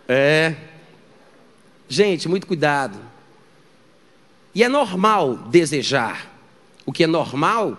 É. 0.08 0.56
Gente, 1.88 2.30
muito 2.30 2.48
cuidado. 2.48 2.98
E 4.56 4.64
é 4.64 4.70
normal 4.70 5.36
desejar. 5.36 6.32
O 6.86 6.92
que 6.92 7.04
é 7.04 7.08
normal 7.08 7.78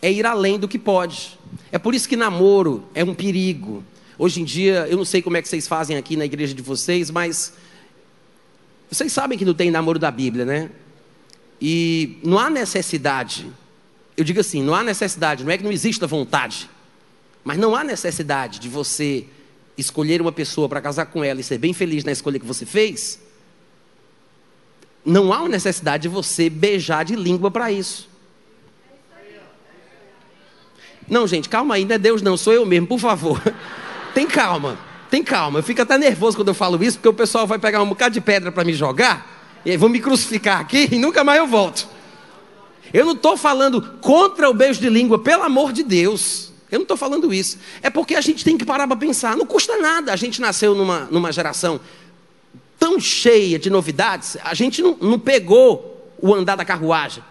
é 0.00 0.10
ir 0.10 0.26
além 0.26 0.58
do 0.58 0.68
que 0.68 0.78
pode. 0.78 1.38
É 1.70 1.78
por 1.78 1.94
isso 1.94 2.08
que 2.08 2.16
namoro 2.16 2.84
é 2.94 3.04
um 3.04 3.14
perigo. 3.14 3.84
Hoje 4.18 4.40
em 4.40 4.44
dia, 4.44 4.86
eu 4.88 4.96
não 4.96 5.04
sei 5.04 5.22
como 5.22 5.36
é 5.36 5.42
que 5.42 5.48
vocês 5.48 5.68
fazem 5.68 5.96
aqui 5.96 6.16
na 6.16 6.24
igreja 6.24 6.54
de 6.54 6.62
vocês, 6.62 7.10
mas 7.10 7.52
vocês 8.90 9.12
sabem 9.12 9.36
que 9.36 9.44
não 9.44 9.54
tem 9.54 9.70
namoro 9.70 9.98
da 9.98 10.10
Bíblia, 10.10 10.44
né? 10.44 10.70
E 11.60 12.18
não 12.24 12.38
há 12.38 12.48
necessidade. 12.48 13.46
Eu 14.16 14.24
digo 14.24 14.40
assim, 14.40 14.62
não 14.62 14.74
há 14.74 14.82
necessidade, 14.82 15.44
não 15.44 15.52
é 15.52 15.58
que 15.58 15.64
não 15.64 15.70
exista 15.70 16.06
vontade, 16.06 16.68
mas 17.44 17.58
não 17.58 17.76
há 17.76 17.84
necessidade 17.84 18.58
de 18.58 18.68
você 18.68 19.26
escolher 19.76 20.20
uma 20.20 20.32
pessoa 20.32 20.68
para 20.68 20.80
casar 20.80 21.06
com 21.06 21.22
ela 21.22 21.40
e 21.40 21.44
ser 21.44 21.58
bem 21.58 21.72
feliz 21.72 22.02
na 22.02 22.10
escolha 22.10 22.38
que 22.38 22.46
você 22.46 22.66
fez. 22.66 23.20
Não 25.04 25.32
há 25.32 25.48
necessidade 25.48 26.02
de 26.02 26.08
você 26.08 26.50
beijar 26.50 27.04
de 27.04 27.14
língua 27.14 27.50
para 27.50 27.70
isso. 27.70 28.08
Não, 31.08 31.26
gente, 31.26 31.48
calma 31.48 31.74
aí, 31.74 31.84
não 31.84 31.94
é 31.94 31.98
Deus 31.98 32.22
não, 32.22 32.36
sou 32.36 32.52
eu 32.52 32.64
mesmo, 32.66 32.86
por 32.86 32.98
favor. 32.98 33.40
Tem 34.14 34.26
calma, 34.26 34.76
tem 35.10 35.22
calma. 35.22 35.60
Eu 35.60 35.62
fico 35.62 35.80
até 35.80 35.96
nervoso 35.96 36.36
quando 36.36 36.48
eu 36.48 36.54
falo 36.54 36.82
isso, 36.82 36.96
porque 36.96 37.08
o 37.08 37.12
pessoal 37.12 37.46
vai 37.46 37.58
pegar 37.58 37.80
um 37.82 37.88
bocado 37.88 38.14
de 38.14 38.20
pedra 38.20 38.50
para 38.50 38.64
me 38.64 38.72
jogar, 38.72 39.60
e 39.64 39.76
vão 39.76 39.88
me 39.88 40.00
crucificar 40.00 40.60
aqui 40.60 40.88
e 40.90 40.98
nunca 40.98 41.22
mais 41.22 41.38
eu 41.38 41.46
volto. 41.46 41.86
Eu 42.92 43.04
não 43.04 43.12
estou 43.12 43.36
falando 43.36 43.80
contra 44.00 44.50
o 44.50 44.54
beijo 44.54 44.80
de 44.80 44.88
língua, 44.88 45.18
pelo 45.18 45.44
amor 45.44 45.72
de 45.72 45.84
Deus. 45.84 46.52
Eu 46.70 46.78
não 46.78 46.84
estou 46.84 46.96
falando 46.96 47.32
isso. 47.32 47.58
É 47.82 47.90
porque 47.90 48.14
a 48.14 48.20
gente 48.20 48.44
tem 48.44 48.58
que 48.58 48.64
parar 48.64 48.88
para 48.88 48.96
pensar. 48.96 49.36
Não 49.36 49.46
custa 49.46 49.76
nada. 49.78 50.12
A 50.12 50.16
gente 50.16 50.40
nasceu 50.40 50.74
numa, 50.74 51.06
numa 51.10 51.30
geração 51.30 51.80
tão 52.78 53.00
cheia 53.00 53.58
de 53.58 53.68
novidades, 53.68 54.36
a 54.42 54.54
gente 54.54 54.80
não, 54.80 54.96
não 55.00 55.18
pegou 55.18 56.14
o 56.20 56.32
andar 56.32 56.56
da 56.56 56.64
carruagem. 56.64 57.22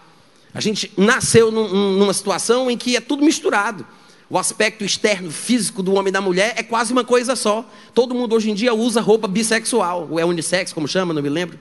A 0.54 0.60
gente 0.60 0.90
nasceu 0.96 1.50
num, 1.50 1.96
numa 1.98 2.12
situação 2.12 2.70
em 2.70 2.76
que 2.76 2.96
é 2.96 3.00
tudo 3.00 3.24
misturado. 3.24 3.86
O 4.30 4.38
aspecto 4.38 4.84
externo, 4.84 5.30
físico 5.30 5.82
do 5.82 5.94
homem 5.94 6.08
e 6.08 6.12
da 6.12 6.20
mulher 6.20 6.54
é 6.56 6.62
quase 6.62 6.92
uma 6.92 7.04
coisa 7.04 7.34
só. 7.34 7.64
Todo 7.94 8.14
mundo 8.14 8.34
hoje 8.34 8.50
em 8.50 8.54
dia 8.54 8.74
usa 8.74 9.00
roupa 9.00 9.26
bissexual, 9.26 10.06
ou 10.10 10.20
é 10.20 10.24
unissex, 10.24 10.72
como 10.72 10.86
chama, 10.86 11.14
não 11.14 11.22
me 11.22 11.30
lembro. 11.30 11.58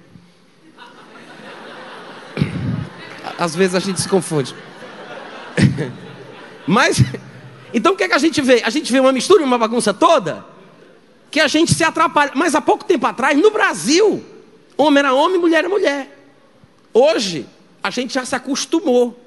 Às 3.38 3.56
vezes 3.56 3.76
a 3.76 3.80
gente 3.80 4.02
se 4.02 4.10
confunde. 4.10 4.54
Mas, 6.68 7.02
então 7.74 7.94
o 7.94 7.96
que, 7.96 8.04
é 8.04 8.10
que 8.10 8.16
a 8.16 8.20
gente 8.20 8.42
vê? 8.42 8.62
A 8.66 8.70
gente 8.70 8.92
vê 8.92 9.00
uma 9.00 9.14
mistura, 9.14 9.44
uma 9.44 9.58
bagunça 9.58 9.94
toda, 9.94 10.46
que 11.32 11.40
a 11.40 11.48
gente 11.48 11.74
se 11.74 11.86
atrapalha. 11.86 12.32
Mas 12.36 12.54
há 12.54 12.60
pouco 12.60 12.84
tempo 12.84 13.08
atrás, 13.08 13.38
no 13.38 13.50
Brasil, 13.50 14.24
homem 14.76 15.00
era 15.00 15.14
homem, 15.14 15.40
mulher 15.40 15.60
era 15.60 15.70
mulher. 15.70 16.14
Hoje, 16.94 17.48
a 17.88 17.92
gente 17.92 18.14
já 18.14 18.26
se 18.26 18.36
acostumou 18.36 19.18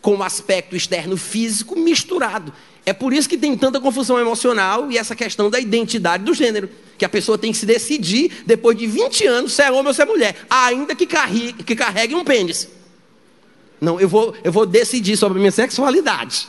com 0.00 0.16
o 0.16 0.22
aspecto 0.22 0.74
externo 0.74 1.16
físico 1.16 1.78
misturado. 1.78 2.52
É 2.84 2.92
por 2.92 3.12
isso 3.12 3.28
que 3.28 3.36
tem 3.36 3.56
tanta 3.56 3.80
confusão 3.80 4.18
emocional 4.18 4.90
e 4.90 4.98
essa 4.98 5.14
questão 5.14 5.50
da 5.50 5.60
identidade 5.60 6.24
do 6.24 6.34
gênero. 6.34 6.68
Que 6.96 7.04
a 7.04 7.08
pessoa 7.08 7.38
tem 7.38 7.52
que 7.52 7.58
se 7.58 7.66
decidir, 7.66 8.42
depois 8.44 8.76
de 8.76 8.86
20 8.86 9.26
anos, 9.26 9.52
se 9.52 9.62
é 9.62 9.70
homem 9.70 9.86
ou 9.86 9.94
se 9.94 10.02
é 10.02 10.04
mulher, 10.04 10.34
ainda 10.50 10.94
que 10.94 11.06
carregue, 11.06 11.62
que 11.62 11.76
carregue 11.76 12.14
um 12.14 12.24
pênis. 12.24 12.68
Não, 13.80 14.00
eu 14.00 14.08
vou, 14.08 14.34
eu 14.42 14.50
vou 14.50 14.66
decidir 14.66 15.16
sobre 15.16 15.38
a 15.38 15.40
minha 15.40 15.52
sexualidade. 15.52 16.48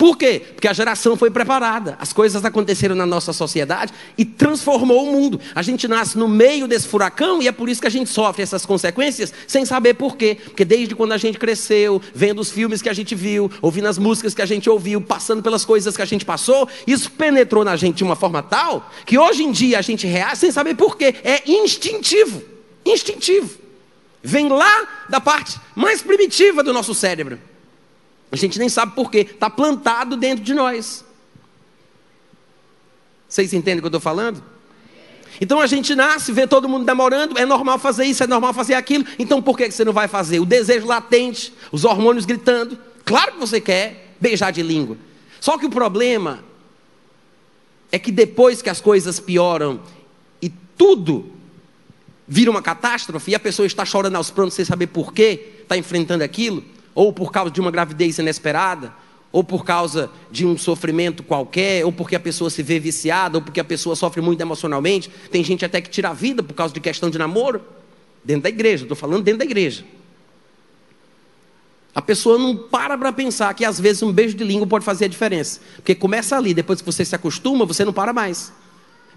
Por 0.00 0.16
quê? 0.16 0.40
Porque 0.54 0.66
a 0.66 0.72
geração 0.72 1.14
foi 1.14 1.30
preparada. 1.30 1.94
As 2.00 2.10
coisas 2.10 2.42
aconteceram 2.42 2.94
na 2.94 3.04
nossa 3.04 3.34
sociedade 3.34 3.92
e 4.16 4.24
transformou 4.24 5.06
o 5.06 5.12
mundo. 5.12 5.38
A 5.54 5.60
gente 5.60 5.86
nasce 5.86 6.16
no 6.16 6.26
meio 6.26 6.66
desse 6.66 6.88
furacão 6.88 7.42
e 7.42 7.46
é 7.46 7.52
por 7.52 7.68
isso 7.68 7.82
que 7.82 7.86
a 7.86 7.90
gente 7.90 8.08
sofre 8.08 8.42
essas 8.42 8.64
consequências 8.64 9.30
sem 9.46 9.66
saber 9.66 9.92
por 9.92 10.16
quê. 10.16 10.38
Porque 10.42 10.64
desde 10.64 10.94
quando 10.94 11.12
a 11.12 11.18
gente 11.18 11.38
cresceu, 11.38 12.00
vendo 12.14 12.40
os 12.40 12.50
filmes 12.50 12.80
que 12.80 12.88
a 12.88 12.94
gente 12.94 13.14
viu, 13.14 13.50
ouvindo 13.60 13.88
as 13.88 13.98
músicas 13.98 14.32
que 14.32 14.40
a 14.40 14.46
gente 14.46 14.70
ouviu, 14.70 15.02
passando 15.02 15.42
pelas 15.42 15.66
coisas 15.66 15.94
que 15.94 16.00
a 16.00 16.06
gente 16.06 16.24
passou, 16.24 16.66
isso 16.86 17.10
penetrou 17.10 17.62
na 17.62 17.76
gente 17.76 17.96
de 17.96 18.04
uma 18.04 18.16
forma 18.16 18.42
tal 18.42 18.90
que 19.04 19.18
hoje 19.18 19.42
em 19.42 19.52
dia 19.52 19.78
a 19.78 19.82
gente 19.82 20.06
reage 20.06 20.36
sem 20.36 20.50
saber 20.50 20.76
por 20.76 20.96
quê. 20.96 21.14
É 21.22 21.42
instintivo. 21.46 22.42
Instintivo. 22.86 23.50
Vem 24.22 24.48
lá 24.48 25.04
da 25.10 25.20
parte 25.20 25.60
mais 25.76 26.00
primitiva 26.00 26.62
do 26.62 26.72
nosso 26.72 26.94
cérebro. 26.94 27.49
A 28.32 28.36
gente 28.36 28.58
nem 28.58 28.68
sabe 28.68 28.94
por 28.94 29.10
quê. 29.10 29.18
Está 29.18 29.50
plantado 29.50 30.16
dentro 30.16 30.44
de 30.44 30.54
nós. 30.54 31.04
Vocês 33.28 33.52
entendem 33.52 33.78
o 33.78 33.82
que 33.82 33.86
eu 33.86 33.88
estou 33.88 34.00
falando? 34.00 34.42
Então 35.40 35.60
a 35.60 35.66
gente 35.66 35.94
nasce, 35.94 36.32
vê 36.32 36.46
todo 36.46 36.68
mundo 36.68 36.84
namorando, 36.84 37.38
é 37.38 37.46
normal 37.46 37.78
fazer 37.78 38.04
isso, 38.04 38.22
é 38.22 38.26
normal 38.26 38.52
fazer 38.52 38.74
aquilo. 38.74 39.06
Então 39.18 39.40
por 39.40 39.56
que 39.56 39.70
você 39.70 39.84
não 39.84 39.92
vai 39.92 40.06
fazer? 40.06 40.38
O 40.38 40.44
desejo 40.44 40.86
latente, 40.86 41.52
os 41.72 41.84
hormônios 41.84 42.26
gritando. 42.26 42.78
Claro 43.04 43.32
que 43.32 43.38
você 43.38 43.60
quer 43.60 44.14
beijar 44.20 44.50
de 44.50 44.62
língua. 44.62 44.98
Só 45.40 45.56
que 45.56 45.64
o 45.64 45.70
problema 45.70 46.44
é 47.90 47.98
que 47.98 48.12
depois 48.12 48.60
que 48.60 48.68
as 48.68 48.80
coisas 48.80 49.18
pioram 49.18 49.80
e 50.42 50.48
tudo 50.48 51.32
vira 52.28 52.50
uma 52.50 52.62
catástrofe 52.62 53.30
e 53.30 53.34
a 53.34 53.40
pessoa 53.40 53.66
está 53.66 53.84
chorando 53.84 54.16
aos 54.16 54.30
prontos 54.30 54.54
sem 54.54 54.64
saber 54.64 54.88
por 54.88 55.12
quê, 55.12 55.54
está 55.62 55.76
enfrentando 55.76 56.22
aquilo, 56.22 56.62
ou 56.94 57.12
por 57.12 57.30
causa 57.30 57.50
de 57.50 57.60
uma 57.60 57.70
gravidez 57.70 58.18
inesperada, 58.18 58.92
ou 59.32 59.44
por 59.44 59.64
causa 59.64 60.10
de 60.30 60.44
um 60.44 60.58
sofrimento 60.58 61.22
qualquer, 61.22 61.84
ou 61.84 61.92
porque 61.92 62.16
a 62.16 62.20
pessoa 62.20 62.50
se 62.50 62.62
vê 62.62 62.78
viciada, 62.80 63.38
ou 63.38 63.42
porque 63.42 63.60
a 63.60 63.64
pessoa 63.64 63.94
sofre 63.94 64.20
muito 64.20 64.40
emocionalmente. 64.40 65.08
Tem 65.30 65.44
gente 65.44 65.64
até 65.64 65.80
que 65.80 65.88
tira 65.88 66.10
a 66.10 66.12
vida 66.12 66.42
por 66.42 66.54
causa 66.54 66.74
de 66.74 66.80
questão 66.80 67.08
de 67.08 67.18
namoro, 67.18 67.62
dentro 68.24 68.42
da 68.42 68.48
igreja, 68.48 68.84
estou 68.84 68.96
falando 68.96 69.22
dentro 69.22 69.38
da 69.38 69.44
igreja. 69.44 69.84
A 71.94 72.00
pessoa 72.00 72.38
não 72.38 72.56
para 72.56 72.96
para 72.96 73.12
pensar 73.12 73.52
que 73.54 73.64
às 73.64 73.80
vezes 73.80 74.02
um 74.02 74.12
beijo 74.12 74.36
de 74.36 74.44
língua 74.44 74.66
pode 74.66 74.84
fazer 74.84 75.06
a 75.06 75.08
diferença. 75.08 75.60
Porque 75.76 75.94
começa 75.94 76.36
ali, 76.36 76.54
depois 76.54 76.80
que 76.80 76.86
você 76.86 77.04
se 77.04 77.14
acostuma, 77.14 77.64
você 77.64 77.84
não 77.84 77.92
para 77.92 78.12
mais. 78.12 78.52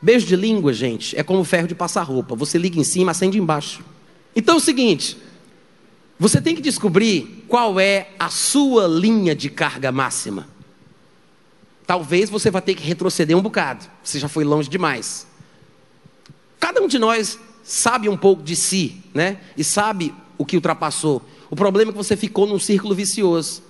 Beijo 0.01 0.25
de 0.25 0.35
língua, 0.35 0.73
gente, 0.73 1.17
é 1.17 1.23
como 1.23 1.43
ferro 1.43 1.67
de 1.67 1.75
passar 1.75 2.01
roupa. 2.01 2.35
Você 2.35 2.57
liga 2.57 2.79
em 2.79 2.83
cima, 2.83 3.11
acende 3.11 3.37
embaixo. 3.37 3.83
Então 4.35 4.55
é 4.55 4.57
o 4.57 4.61
seguinte, 4.61 5.17
você 6.19 6.41
tem 6.41 6.55
que 6.55 6.61
descobrir 6.61 7.45
qual 7.47 7.79
é 7.79 8.09
a 8.19 8.29
sua 8.29 8.87
linha 8.87 9.35
de 9.35 9.49
carga 9.49 9.91
máxima. 9.91 10.47
Talvez 11.85 12.29
você 12.29 12.49
vá 12.49 12.61
ter 12.61 12.75
que 12.75 12.83
retroceder 12.83 13.37
um 13.37 13.41
bocado, 13.41 13.85
você 14.03 14.19
já 14.19 14.27
foi 14.27 14.43
longe 14.43 14.69
demais. 14.69 15.27
Cada 16.59 16.81
um 16.81 16.87
de 16.87 16.97
nós 16.97 17.37
sabe 17.63 18.07
um 18.07 18.15
pouco 18.15 18.41
de 18.41 18.55
si, 18.55 19.01
né? 19.13 19.37
E 19.57 19.63
sabe 19.63 20.13
o 20.37 20.45
que 20.45 20.55
ultrapassou. 20.55 21.21
O 21.49 21.55
problema 21.55 21.91
é 21.91 21.93
que 21.93 21.97
você 21.97 22.15
ficou 22.15 22.47
num 22.47 22.59
círculo 22.59 22.95
vicioso. 22.95 23.61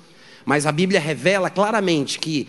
Mas 0.45 0.65
a 0.65 0.71
Bíblia 0.71 0.99
revela 0.99 1.49
claramente 1.49 2.19
que 2.19 2.47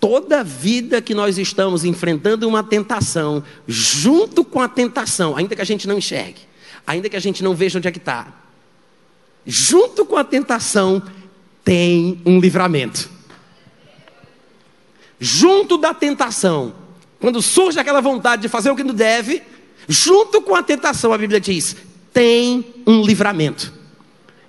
toda 0.00 0.44
vida 0.44 1.00
que 1.00 1.14
nós 1.14 1.38
estamos 1.38 1.84
enfrentando 1.84 2.46
uma 2.48 2.62
tentação, 2.62 3.42
junto 3.66 4.44
com 4.44 4.60
a 4.60 4.68
tentação, 4.68 5.36
ainda 5.36 5.56
que 5.56 5.62
a 5.62 5.66
gente 5.66 5.88
não 5.88 5.98
enxergue, 5.98 6.40
ainda 6.86 7.08
que 7.08 7.16
a 7.16 7.20
gente 7.20 7.42
não 7.42 7.54
veja 7.54 7.78
onde 7.78 7.88
é 7.88 7.92
que 7.92 7.98
está, 7.98 8.32
junto 9.46 10.04
com 10.04 10.16
a 10.16 10.24
tentação, 10.24 11.02
tem 11.64 12.20
um 12.26 12.40
livramento. 12.40 13.08
Junto 15.18 15.78
da 15.78 15.94
tentação, 15.94 16.74
quando 17.20 17.40
surge 17.40 17.78
aquela 17.78 18.00
vontade 18.00 18.42
de 18.42 18.48
fazer 18.48 18.70
o 18.70 18.76
que 18.76 18.84
não 18.84 18.94
deve, 18.94 19.42
junto 19.88 20.42
com 20.42 20.54
a 20.54 20.62
tentação, 20.62 21.12
a 21.12 21.18
Bíblia 21.18 21.40
diz: 21.40 21.76
tem 22.12 22.64
um 22.86 23.02
livramento. 23.02 23.72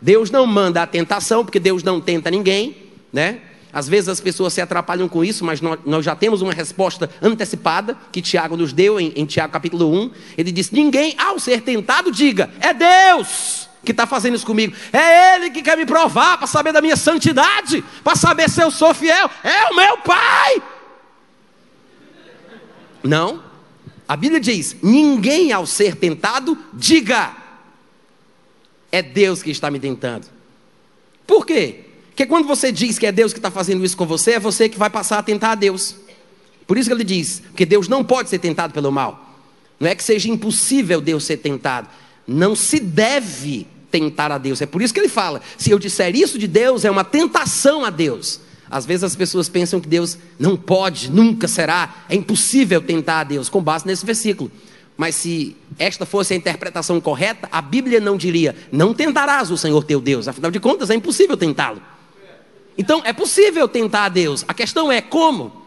Deus 0.01 0.30
não 0.30 0.46
manda 0.46 0.82
a 0.82 0.88
tentação, 0.88 1.46
porque 1.46 1.60
Deus 1.60 1.84
não 1.84 2.01
tenta 2.01 2.30
ninguém, 2.30 2.75
né? 3.13 3.42
Às 3.72 3.88
vezes 3.88 4.10
as 4.10 4.20
pessoas 4.20 4.54
se 4.54 4.62
atrapalham 4.62 5.08
com 5.08 5.24
isso, 5.24 5.46
mas 5.46 5.62
nós, 5.62 6.04
já 6.04 6.16
temos 6.16 6.42
uma 6.42 6.54
resposta 6.54 7.10
antecipada 7.22 7.98
que 8.12 8.22
Tiago 8.22 8.58
nos 8.58 8.74
deu 8.74 9.00
em, 9.00 9.13
em 9.16 9.25
Tiago 9.25 9.54
capítulo 9.54 9.92
1. 9.92 10.12
Ele 10.38 10.51
diz: 10.51 10.72
Ninguém, 10.72 11.16
ao 11.18 11.39
ser 11.39 11.62
tentado, 11.62 12.12
diga, 12.12 12.50
é 12.60 12.74
Deus 12.74 13.66
que 13.88 13.91
está 13.91 14.06
fazendo 14.06 14.36
isso 14.36 14.46
comigo. 14.46 14.75
É 14.91 15.36
Ele 15.36 15.50
que 15.50 15.62
quer 15.62 15.77
me 15.77 15.86
provar 15.86 16.38
para 16.38 16.46
saber 16.46 16.74
da 16.74 16.82
minha 16.82 16.98
santidade, 16.98 17.82
para 18.03 18.17
saber 18.17 18.50
se 18.50 18.62
eu 18.62 18.70
sou 18.70 18.94
fiel. 18.94 19.29
É 19.41 19.72
o 19.72 19.75
meu 19.75 19.98
Pai. 20.00 20.62
Não. 23.01 23.41
A 24.06 24.17
Bíblia 24.17 24.41
diz: 24.41 24.75
ninguém 24.84 25.53
ao 25.53 25.65
ser 25.65 25.96
tentado, 25.96 26.58
diga, 26.74 27.34
é 28.91 29.01
Deus 29.01 29.41
que 29.41 29.51
está 29.51 29.72
me 29.72 29.79
tentando. 29.79 30.27
Por 31.25 31.46
quê? 31.46 31.86
Porque 32.10 32.25
quando 32.25 32.46
você 32.46 32.72
diz 32.72 33.00
que 33.00 33.06
é 33.06 33.12
Deus 33.12 33.32
que 33.32 33.39
está 33.39 33.50
fazendo 33.50 33.86
isso 33.86 33.96
com 33.96 34.06
você, 34.06 34.34
é 34.34 34.39
você 34.39 34.67
que 34.67 34.77
vai 34.77 34.89
passar 34.89 35.20
a 35.20 35.24
tentar 35.24 35.51
a 35.51 35.56
Deus. 35.56 35.96
Por 36.65 36.77
isso 36.77 36.89
que 36.89 36.94
ele 36.94 37.06
diz: 37.06 37.41
que 37.56 37.65
Deus 37.65 37.88
não 37.88 38.03
pode 38.03 38.29
ser 38.29 38.39
tentado 38.39 38.74
pelo 38.74 38.91
mal. 38.91 39.38
Não 39.79 39.88
é 39.88 39.96
que 39.96 40.03
seja 40.03 40.27
impossível 40.27 41.00
Deus 41.00 41.24
ser 41.24 41.38
tentado. 41.38 41.88
Não 42.27 42.53
se 42.53 42.79
deve 42.79 43.67
tentar 43.91 44.32
a 44.32 44.38
Deus. 44.38 44.62
É 44.62 44.65
por 44.65 44.82
isso 44.82 44.94
que 44.94 45.00
ele 45.00 45.10
fala: 45.10 45.41
se 45.58 45.72
eu 45.72 45.79
disser 45.79 46.15
isso 46.15 46.38
de 46.38 46.48
Deus, 46.48 46.86
é 46.86 46.91
uma 46.91 47.03
tentação 47.03 47.86
a 47.86 47.89
Deus. 47.89 48.41
Às 48.70 48.86
vezes 48.86 49.03
as 49.03 49.15
pessoas 49.15 49.48
pensam 49.48 49.79
que 49.79 49.88
Deus 49.88 50.17
não 50.38 50.58
pode, 50.58 51.10
nunca 51.10 51.48
será, 51.48 52.03
é 52.10 52.15
impossível 52.15 52.82
tentar 52.82 53.22
a 53.22 53.24
Deus, 53.24 53.48
com 53.48 53.62
base 53.62 53.88
nesse 53.88 54.06
versículo. 54.06 54.51
Mas 54.98 55.15
se 55.15 55.56
esta 55.77 56.06
fosse 56.06 56.34
a 56.34 56.38
interpretação 56.38 57.00
correta, 57.00 57.48
a 57.51 57.62
Bíblia 57.62 58.00
não 58.00 58.17
diria: 58.17 58.56
não 58.72 58.94
tentarás 58.94 59.51
o 59.51 59.58
Senhor 59.58 59.84
teu 59.84 60.01
Deus, 60.01 60.27
afinal 60.27 60.51
de 60.51 60.60
contas 60.60 60.89
é 60.89 60.96
impossível 60.96 61.38
tentá-lo. 61.38 61.82
Então 62.77 63.01
é 63.06 63.13
possível 63.13 63.67
tentar 63.67 64.06
a 64.06 64.10
Deus, 64.10 64.44
a 64.48 64.53
questão 64.53 64.91
é 64.91 65.01
como. 65.01 65.65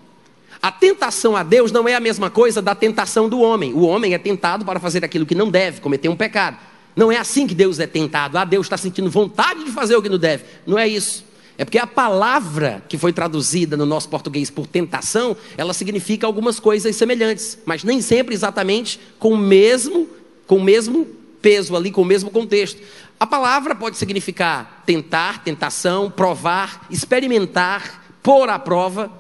A 0.63 0.71
tentação 0.71 1.35
a 1.35 1.43
Deus 1.43 1.73
não 1.73 1.89
é 1.89 1.95
a 1.95 2.01
mesma 2.01 2.29
coisa 2.29 2.61
da 2.61 2.75
tentação 2.75 3.31
do 3.31 3.41
homem. 3.41 3.73
O 3.73 3.81
homem 3.81 4.13
é 4.13 4.19
tentado 4.19 4.63
para 4.63 4.79
fazer 4.79 5.03
aquilo 5.03 5.25
que 5.25 5.35
não 5.35 5.51
deve, 5.51 5.81
cometer 5.81 6.11
um 6.11 6.17
pecado. 6.17 6.59
Não 6.95 7.11
é 7.11 7.17
assim 7.17 7.47
que 7.47 7.55
Deus 7.55 7.79
é 7.79 7.87
tentado. 7.87 8.37
Ah, 8.37 8.45
Deus 8.45 8.67
está 8.67 8.77
sentindo 8.77 9.11
vontade 9.11 9.65
de 9.65 9.71
fazer 9.71 9.97
o 9.97 10.03
que 10.03 10.09
não 10.09 10.19
deve. 10.19 10.45
Não 10.67 10.79
é 10.79 10.87
isso. 10.87 11.25
É 11.57 11.65
porque 11.65 11.79
a 11.79 11.87
palavra 11.87 12.83
que 12.89 12.97
foi 12.97 13.13
traduzida 13.13 13.77
no 13.77 13.85
nosso 13.85 14.09
português 14.09 14.49
por 14.49 14.67
tentação, 14.67 15.37
ela 15.59 15.75
significa 15.75 16.27
algumas 16.27 16.59
coisas 16.59 16.97
semelhantes, 16.97 17.59
mas 17.67 17.85
nem 17.85 18.01
sempre 18.01 18.35
exatamente 18.35 18.99
com 19.19 19.35
o 19.35 19.37
mesmo, 19.37 20.09
com 20.47 20.57
o 20.57 20.63
mesmo 20.63 21.07
peso 21.43 21.77
ali, 21.77 21.91
com 21.91 22.01
o 22.01 22.05
mesmo 22.05 22.31
contexto. 22.31 22.81
A 23.19 23.27
palavra 23.27 23.75
pode 23.75 23.99
significar 23.99 24.83
tentar, 24.87 25.45
tentação, 25.45 26.11
provar, 26.11 26.87
experimentar, 26.91 28.07
pôr 28.23 28.49
à 28.49 28.59
prova, 28.59 29.13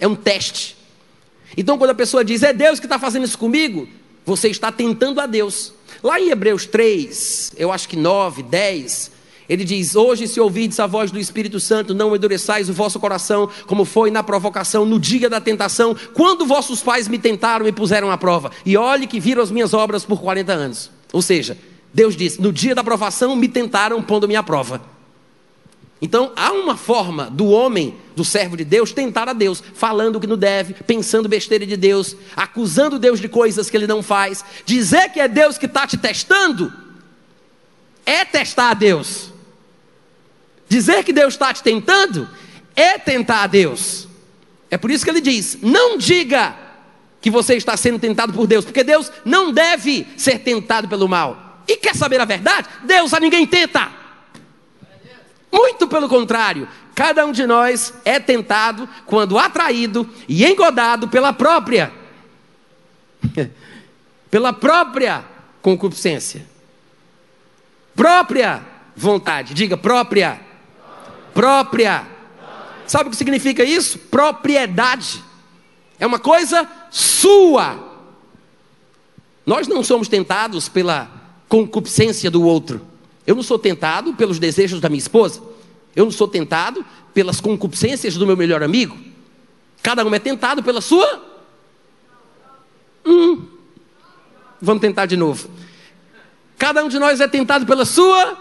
é 0.00 0.08
um 0.08 0.16
teste. 0.16 0.76
Então, 1.56 1.76
quando 1.76 1.90
a 1.90 1.94
pessoa 1.94 2.24
diz, 2.24 2.42
é 2.42 2.54
Deus 2.54 2.80
que 2.80 2.86
está 2.86 2.98
fazendo 2.98 3.24
isso 3.24 3.36
comigo, 3.36 3.86
você 4.24 4.48
está 4.48 4.72
tentando 4.72 5.20
a 5.20 5.26
Deus. 5.26 5.74
Lá 6.02 6.20
em 6.20 6.30
Hebreus 6.30 6.66
3, 6.66 7.52
eu 7.56 7.70
acho 7.70 7.88
que 7.88 7.96
9, 7.96 8.42
10, 8.42 9.12
ele 9.48 9.64
diz: 9.64 9.94
Hoje, 9.94 10.26
se 10.26 10.40
ouvides 10.40 10.80
a 10.80 10.86
voz 10.86 11.10
do 11.10 11.18
Espírito 11.18 11.60
Santo, 11.60 11.94
não 11.94 12.14
endureçais 12.14 12.68
o 12.68 12.72
vosso 12.72 12.98
coração, 12.98 13.48
como 13.66 13.84
foi 13.84 14.10
na 14.10 14.22
provocação, 14.22 14.84
no 14.84 14.98
dia 14.98 15.30
da 15.30 15.40
tentação, 15.40 15.94
quando 16.14 16.46
vossos 16.46 16.82
pais 16.82 17.06
me 17.06 17.18
tentaram 17.18 17.68
e 17.68 17.72
puseram 17.72 18.10
à 18.10 18.18
prova. 18.18 18.50
E 18.66 18.76
olhe 18.76 19.06
que 19.06 19.20
viram 19.20 19.42
as 19.42 19.50
minhas 19.50 19.72
obras 19.74 20.04
por 20.04 20.20
40 20.20 20.52
anos. 20.52 20.90
Ou 21.12 21.22
seja, 21.22 21.56
Deus 21.92 22.16
diz: 22.16 22.38
No 22.38 22.52
dia 22.52 22.74
da 22.74 22.82
provação 22.82 23.36
me 23.36 23.48
tentaram, 23.48 24.02
pondo-me 24.02 24.34
à 24.34 24.42
prova. 24.42 24.80
Então, 26.04 26.32
há 26.34 26.50
uma 26.50 26.76
forma 26.76 27.30
do 27.30 27.46
homem, 27.46 27.94
do 28.16 28.24
servo 28.24 28.56
de 28.56 28.64
Deus, 28.64 28.90
tentar 28.90 29.28
a 29.28 29.32
Deus, 29.32 29.62
falando 29.72 30.16
o 30.16 30.20
que 30.20 30.26
não 30.26 30.36
deve, 30.36 30.74
pensando 30.74 31.28
besteira 31.28 31.64
de 31.64 31.76
Deus, 31.76 32.16
acusando 32.34 32.98
Deus 32.98 33.20
de 33.20 33.28
coisas 33.28 33.70
que 33.70 33.76
ele 33.76 33.86
não 33.86 34.02
faz. 34.02 34.44
Dizer 34.66 35.10
que 35.10 35.20
é 35.20 35.28
Deus 35.28 35.56
que 35.56 35.66
está 35.66 35.86
te 35.86 35.96
testando, 35.96 36.72
é 38.04 38.24
testar 38.24 38.70
a 38.70 38.74
Deus. 38.74 39.32
Dizer 40.68 41.04
que 41.04 41.12
Deus 41.12 41.34
está 41.34 41.54
te 41.54 41.62
tentando 41.62 42.28
é 42.74 42.98
tentar 42.98 43.44
a 43.44 43.46
Deus. 43.46 44.08
É 44.72 44.76
por 44.76 44.90
isso 44.90 45.04
que 45.04 45.10
ele 45.10 45.20
diz: 45.20 45.58
não 45.62 45.98
diga 45.98 46.56
que 47.20 47.30
você 47.30 47.54
está 47.54 47.76
sendo 47.76 48.00
tentado 48.00 48.32
por 48.32 48.48
Deus, 48.48 48.64
porque 48.64 48.82
Deus 48.82 49.12
não 49.24 49.52
deve 49.52 50.04
ser 50.16 50.40
tentado 50.40 50.88
pelo 50.88 51.08
mal. 51.08 51.62
E 51.68 51.76
quer 51.76 51.94
saber 51.94 52.20
a 52.20 52.24
verdade? 52.24 52.68
Deus 52.82 53.14
a 53.14 53.20
ninguém 53.20 53.46
tenta. 53.46 54.01
Muito 55.52 55.86
pelo 55.86 56.08
contrário, 56.08 56.66
cada 56.94 57.26
um 57.26 57.32
de 57.32 57.46
nós 57.46 57.92
é 58.04 58.18
tentado 58.18 58.88
quando 59.04 59.38
atraído 59.38 60.08
e 60.26 60.44
engodado 60.44 61.08
pela 61.08 61.32
própria 61.32 61.92
pela 64.30 64.52
própria 64.52 65.24
concupiscência. 65.60 66.46
Própria 67.94 68.62
vontade, 68.96 69.52
diga 69.52 69.76
própria 69.76 70.40
própria. 71.32 72.06
Sabe 72.86 73.08
o 73.08 73.10
que 73.10 73.16
significa 73.16 73.64
isso? 73.64 73.98
Propriedade. 73.98 75.22
É 75.98 76.06
uma 76.06 76.18
coisa 76.18 76.68
sua. 76.90 77.90
Nós 79.44 79.66
não 79.66 79.82
somos 79.82 80.08
tentados 80.08 80.68
pela 80.68 81.10
concupiscência 81.48 82.30
do 82.30 82.42
outro. 82.42 82.91
Eu 83.26 83.34
não 83.34 83.42
sou 83.42 83.58
tentado 83.58 84.14
pelos 84.14 84.38
desejos 84.38 84.80
da 84.80 84.88
minha 84.88 84.98
esposa. 84.98 85.42
Eu 85.94 86.04
não 86.04 86.12
sou 86.12 86.26
tentado 86.26 86.84
pelas 87.12 87.40
concupiscências 87.40 88.16
do 88.16 88.26
meu 88.26 88.36
melhor 88.36 88.62
amigo. 88.62 88.96
Cada 89.82 90.04
um 90.04 90.14
é 90.14 90.18
tentado 90.18 90.62
pela 90.62 90.80
sua. 90.80 91.22
Hum. 93.04 93.46
Vamos 94.60 94.80
tentar 94.80 95.06
de 95.06 95.16
novo. 95.16 95.48
Cada 96.56 96.84
um 96.84 96.88
de 96.88 96.98
nós 96.98 97.20
é 97.20 97.28
tentado 97.28 97.66
pela 97.66 97.84
sua. 97.84 98.36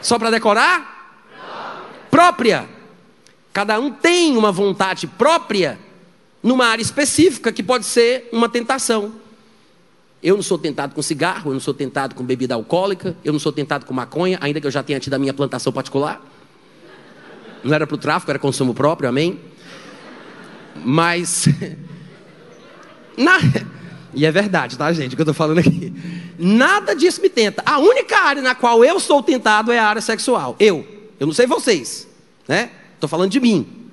Só 0.00 0.18
para 0.18 0.30
decorar? 0.30 0.98
própria. 2.10 2.68
Cada 3.52 3.78
um 3.78 3.90
tem 3.90 4.36
uma 4.36 4.52
vontade 4.52 5.06
própria 5.06 5.78
numa 6.42 6.66
área 6.66 6.82
específica 6.82 7.52
que 7.52 7.62
pode 7.62 7.86
ser 7.86 8.28
uma 8.32 8.48
tentação. 8.48 9.12
Eu 10.22 10.36
não 10.36 10.42
sou 10.42 10.58
tentado 10.58 10.94
com 10.94 11.02
cigarro, 11.02 11.50
eu 11.50 11.54
não 11.54 11.60
sou 11.60 11.72
tentado 11.72 12.14
com 12.14 12.24
bebida 12.24 12.54
alcoólica, 12.54 13.16
eu 13.24 13.32
não 13.32 13.38
sou 13.38 13.52
tentado 13.52 13.86
com 13.86 13.94
maconha, 13.94 14.38
ainda 14.40 14.60
que 14.60 14.66
eu 14.66 14.70
já 14.70 14.82
tenha 14.82 14.98
tido 14.98 15.14
a 15.14 15.18
minha 15.18 15.32
plantação 15.32 15.72
particular. 15.72 16.20
Não 17.62 17.74
era 17.74 17.86
para 17.86 17.94
o 17.94 17.98
tráfico, 17.98 18.30
era 18.30 18.38
consumo 18.38 18.74
próprio, 18.74 19.08
amém? 19.08 19.38
Mas. 20.84 21.48
Na... 23.16 23.38
E 24.14 24.24
é 24.24 24.32
verdade, 24.32 24.76
tá, 24.76 24.92
gente, 24.92 25.12
o 25.12 25.16
que 25.16 25.20
eu 25.20 25.24
estou 25.24 25.34
falando 25.34 25.58
aqui. 25.58 25.92
Nada 26.38 26.94
disso 26.94 27.20
me 27.20 27.28
tenta. 27.28 27.62
A 27.64 27.78
única 27.78 28.18
área 28.18 28.42
na 28.42 28.54
qual 28.54 28.84
eu 28.84 28.98
sou 28.98 29.22
tentado 29.22 29.70
é 29.70 29.78
a 29.78 29.86
área 29.86 30.00
sexual. 30.00 30.56
Eu. 30.58 30.86
Eu 31.20 31.26
não 31.26 31.34
sei 31.34 31.46
vocês 31.46 32.08
né? 32.48 32.70
Estou 32.94 33.08
falando 33.08 33.30
de 33.30 33.38
mim. 33.38 33.90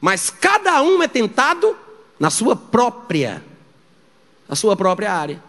Mas 0.00 0.28
cada 0.28 0.82
um 0.82 1.02
é 1.02 1.08
tentado 1.08 1.74
na 2.20 2.28
sua 2.28 2.54
própria, 2.54 3.42
na 4.48 4.54
sua 4.54 4.76
própria 4.76 5.12
área. 5.12 5.42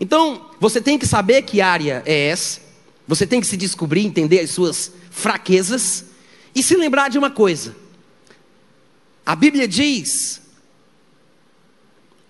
Então, 0.00 0.46
você 0.60 0.80
tem 0.80 0.98
que 0.98 1.06
saber 1.06 1.42
que 1.42 1.60
área 1.60 2.02
é 2.06 2.28
essa. 2.28 2.60
Você 3.06 3.26
tem 3.26 3.40
que 3.40 3.46
se 3.46 3.56
descobrir, 3.56 4.04
entender 4.04 4.40
as 4.40 4.50
suas 4.50 4.92
fraquezas 5.10 6.04
e 6.54 6.62
se 6.62 6.76
lembrar 6.76 7.08
de 7.08 7.18
uma 7.18 7.30
coisa. 7.30 7.74
A 9.24 9.34
Bíblia 9.34 9.66
diz 9.66 10.42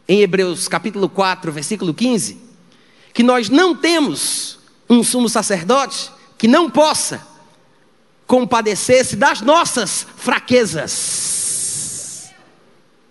em 0.08 0.20
Hebreus 0.20 0.68
capítulo 0.68 1.08
4, 1.08 1.52
versículo 1.52 1.92
15, 1.92 2.38
que 3.12 3.22
nós 3.22 3.50
não 3.50 3.76
temos 3.76 4.58
um 4.88 5.04
sumo 5.04 5.28
sacerdote 5.28 6.10
que 6.38 6.48
não 6.48 6.70
possa 6.70 7.26
compadecesse 8.26 9.16
das 9.16 9.40
nossas 9.40 10.06
fraquezas. 10.16 12.30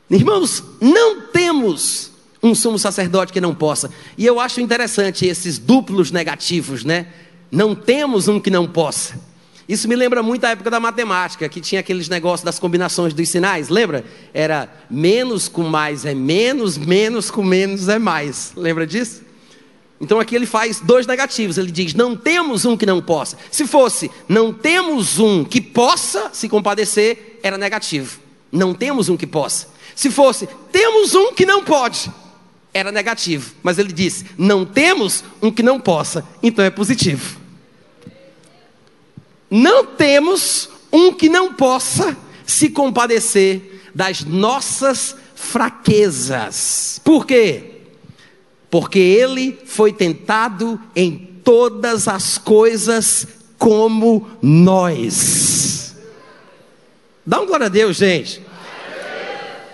Irmãos, 0.09 0.63
não 0.79 1.27
temos 1.27 2.11
um 2.41 2.53
sumo 2.53 2.77
sacerdote 2.77 3.33
que 3.33 3.41
não 3.41 3.53
possa. 3.53 3.89
E 4.17 4.25
eu 4.25 4.39
acho 4.39 4.61
interessante 4.61 5.25
esses 5.25 5.57
duplos 5.57 6.11
negativos, 6.11 6.83
né? 6.83 7.07
Não 7.51 7.73
temos 7.73 8.27
um 8.27 8.39
que 8.39 8.49
não 8.49 8.67
possa. 8.67 9.19
Isso 9.67 9.87
me 9.87 9.95
lembra 9.95 10.23
muito 10.23 10.45
a 10.45 10.51
época 10.51 10.69
da 10.71 10.79
matemática, 10.79 11.49
que 11.49 11.59
tinha 11.59 11.81
aqueles 11.81 12.07
negócios 12.07 12.45
das 12.45 12.57
combinações 12.57 13.13
dos 13.13 13.27
sinais, 13.27 13.67
lembra? 13.67 14.05
Era 14.33 14.69
menos 14.89 15.49
com 15.49 15.63
mais 15.63 16.05
é 16.05 16.13
menos, 16.13 16.77
menos 16.77 17.29
com 17.29 17.43
menos 17.43 17.89
é 17.89 17.99
mais. 17.99 18.53
Lembra 18.55 18.87
disso? 18.87 19.23
Então 19.99 20.19
aqui 20.19 20.35
ele 20.35 20.45
faz 20.45 20.79
dois 20.79 21.05
negativos. 21.05 21.57
Ele 21.57 21.71
diz: 21.71 21.93
não 21.93 22.15
temos 22.15 22.63
um 22.63 22.77
que 22.77 22.85
não 22.85 23.01
possa. 23.01 23.37
Se 23.51 23.67
fosse 23.67 24.09
não 24.29 24.53
temos 24.53 25.19
um 25.19 25.43
que 25.43 25.59
possa 25.59 26.29
se 26.31 26.47
compadecer, 26.47 27.39
era 27.43 27.57
negativo. 27.57 28.19
Não 28.49 28.73
temos 28.73 29.09
um 29.09 29.17
que 29.17 29.27
possa. 29.27 29.67
Se 29.93 30.09
fosse 30.09 30.47
temos 30.71 31.13
um 31.13 31.33
que 31.33 31.45
não 31.45 31.63
pode, 31.63 32.09
era 32.73 32.91
negativo. 32.91 33.53
Mas 33.63 33.77
ele 33.77 33.91
diz: 33.91 34.25
não 34.37 34.65
temos 34.65 35.23
um 35.41 35.51
que 35.51 35.63
não 35.63 35.79
possa, 35.79 36.27
então 36.41 36.63
é 36.63 36.69
positivo. 36.69 37.39
Não 39.49 39.85
temos 39.85 40.69
um 40.91 41.13
que 41.13 41.29
não 41.29 41.53
possa 41.53 42.17
se 42.45 42.69
compadecer 42.69 43.81
das 43.93 44.23
nossas 44.23 45.15
fraquezas. 45.35 46.99
Por 47.03 47.25
quê? 47.25 47.71
Porque 48.69 48.99
ele 48.99 49.57
foi 49.65 49.93
tentado 49.93 50.79
em 50.95 51.39
todas 51.43 52.07
as 52.07 52.37
coisas 52.37 53.25
como 53.57 54.27
nós. 54.41 55.95
Dá 57.25 57.41
um 57.41 57.45
glória 57.45 57.65
a 57.65 57.69
Deus, 57.69 57.97
gente. 57.97 58.41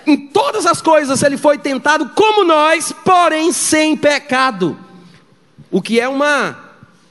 Em 0.05 0.17
todas 0.17 0.65
as 0.65 0.81
coisas 0.81 1.23
ele 1.23 1.37
foi 1.37 1.57
tentado 1.57 2.09
como 2.09 2.43
nós, 2.43 2.93
porém 3.03 3.51
sem 3.51 3.95
pecado. 3.95 4.77
O 5.71 5.81
que 5.81 5.99
é 5.99 6.07
uma 6.07 6.57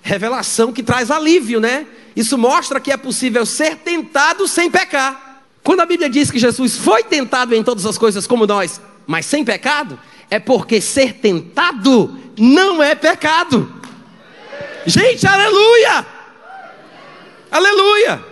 revelação 0.03 0.73
que 0.73 0.83
traz 0.83 1.11
alívio, 1.11 1.61
né? 1.61 1.87
Isso 2.15 2.37
mostra 2.37 2.81
que 2.81 2.93
é 2.93 2.97
possível 2.97 3.47
ser 3.47 3.77
tentado 3.77 4.47
sem 4.47 4.71
pecar. 4.71 5.43
Quando 5.63 5.81
a 5.81 5.87
Bíblia 5.87 6.11
diz 6.11 6.31
que 6.31 6.39
Jesus 6.39 6.77
foi 6.77 7.05
tentado 7.05 7.55
em 7.55 7.63
todas 7.63 7.87
as 7.87 7.97
coisas 7.97 8.27
como 8.27 8.47
nós, 8.47 8.81
mas 9.07 9.27
sem 9.27 9.45
pecado, 9.45 9.99
é 10.29 10.39
porque 10.39 10.81
ser 10.81 11.15
tentado 11.15 12.19
não 12.39 12.83
é 12.83 12.95
pecado. 12.95 13.73
Gente, 14.85 15.27
aleluia! 15.27 16.07
Aleluia! 17.51 18.32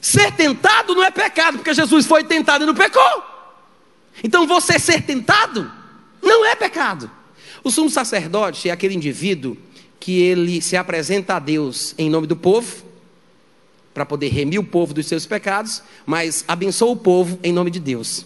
Ser 0.00 0.32
tentado 0.32 0.94
não 0.94 1.04
é 1.04 1.10
pecado, 1.10 1.58
porque 1.58 1.74
Jesus 1.74 2.06
foi 2.06 2.24
tentado 2.24 2.64
e 2.64 2.66
não 2.66 2.74
pecou. 2.74 3.24
Então 4.24 4.46
você 4.46 4.78
ser 4.78 5.02
tentado 5.02 5.70
não 6.22 6.44
é 6.44 6.54
pecado. 6.54 7.10
O 7.62 7.70
sumo 7.70 7.90
sacerdote 7.90 8.68
é 8.68 8.72
aquele 8.72 8.94
indivíduo 8.94 9.56
que 9.98 10.20
ele 10.20 10.62
se 10.62 10.76
apresenta 10.76 11.36
a 11.36 11.38
Deus 11.38 11.94
em 11.98 12.08
nome 12.08 12.26
do 12.26 12.34
povo, 12.34 12.84
para 13.92 14.06
poder 14.06 14.28
remir 14.28 14.58
o 14.58 14.64
povo 14.64 14.94
dos 14.94 15.06
seus 15.06 15.26
pecados, 15.26 15.82
mas 16.06 16.44
abençoa 16.48 16.92
o 16.92 16.96
povo 16.96 17.38
em 17.42 17.52
nome 17.52 17.70
de 17.70 17.80
Deus. 17.80 18.24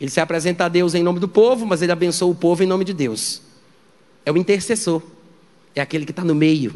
Ele 0.00 0.10
se 0.10 0.20
apresenta 0.20 0.66
a 0.66 0.68
Deus 0.68 0.94
em 0.94 1.02
nome 1.02 1.18
do 1.18 1.26
povo, 1.26 1.66
mas 1.66 1.82
ele 1.82 1.90
abençoa 1.90 2.30
o 2.30 2.34
povo 2.34 2.62
em 2.62 2.66
nome 2.66 2.84
de 2.84 2.94
Deus. 2.94 3.42
É 4.24 4.30
o 4.30 4.36
intercessor, 4.36 5.02
é 5.74 5.80
aquele 5.80 6.04
que 6.04 6.12
está 6.12 6.22
no 6.22 6.34
meio, 6.34 6.72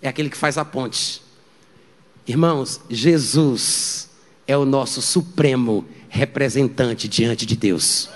é 0.00 0.08
aquele 0.08 0.30
que 0.30 0.36
faz 0.36 0.56
a 0.56 0.64
ponte. 0.64 1.22
Irmãos, 2.30 2.80
Jesus 2.88 4.08
é 4.46 4.56
o 4.56 4.64
nosso 4.64 5.02
supremo 5.02 5.84
representante 6.08 7.08
diante 7.08 7.44
de 7.44 7.56
Deus. 7.56 8.08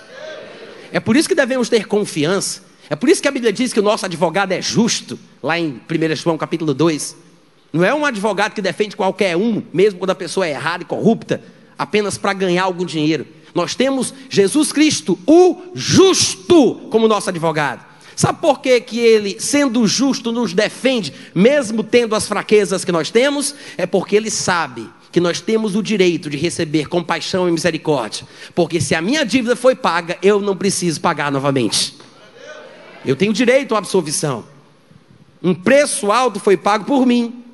É 0.93 1.01
por 1.01 1.17
isso 1.17 1.29
que 1.29 1.35
devemos 1.35 1.69
ter 1.69 1.87
confiança 1.87 2.63
é 2.89 2.95
por 2.95 3.09
isso 3.09 3.23
que 3.23 3.29
a 3.29 3.31
Bíblia 3.31 3.53
diz 3.53 3.73
que 3.73 3.81
o 3.81 3.83
nosso 3.83 4.05
advogado 4.05 4.53
é 4.53 4.61
justo, 4.61 5.19
lá 5.43 5.59
em 5.59 5.81
1 5.91 6.17
João 6.17 6.37
capítulo 6.37 6.75
2. 6.75 7.17
Não 7.73 7.83
é 7.83 7.95
um 7.95 8.05
advogado 8.05 8.53
que 8.53 8.61
defende 8.61 8.95
qualquer 8.95 9.37
um, 9.37 9.63
mesmo 9.73 9.99
quando 9.99 10.11
a 10.11 10.15
pessoa 10.15 10.47
é 10.47 10.51
errada 10.51 10.83
e 10.83 10.87
corrupta, 10.87 11.43
apenas 11.79 12.19
para 12.19 12.35
ganhar 12.35 12.65
algum 12.65 12.85
dinheiro. 12.85 13.27
Nós 13.55 13.75
temos 13.75 14.13
Jesus 14.29 14.71
Cristo, 14.71 15.19
o 15.27 15.63
justo, 15.75 16.89
como 16.91 17.09
nosso 17.09 17.31
advogado. 17.31 17.85
Sabe 18.17 18.41
por 18.41 18.61
que, 18.61 18.81
que 18.81 18.99
ele, 18.99 19.41
sendo 19.41 19.87
justo, 19.87 20.31
nos 20.31 20.53
defende, 20.53 21.13
mesmo 21.35 21.83
tendo 21.83 22.15
as 22.15 22.29
fraquezas 22.29 22.85
que 22.85 22.93
nós 22.93 23.11
temos? 23.11 23.55
É 23.77 23.87
porque 23.87 24.15
ele 24.17 24.31
sabe 24.31 24.89
que 25.11 25.21
nós 25.21 25.41
temos 25.41 25.77
o 25.77 25.83
direito 25.83 26.29
de 26.29 26.37
receber 26.37 26.89
compaixão 26.89 27.49
e 27.49 27.53
misericórdia. 27.53 28.27
Porque 28.55 28.81
se 28.81 28.95
a 28.95 29.01
minha 29.01 29.25
dívida 29.25 29.55
foi 29.55 29.75
paga, 29.75 30.19
eu 30.23 30.41
não 30.41 30.57
preciso 30.57 31.01
pagar 31.01 31.31
novamente. 31.31 31.97
Eu 33.05 33.15
tenho 33.15 33.33
direito 33.33 33.75
à 33.75 33.79
absolvição. 33.79 34.45
Um 35.43 35.55
preço 35.55 36.11
alto 36.11 36.41
foi 36.41 36.57
pago 36.57 36.85
por 36.85 37.07
mim. 37.07 37.45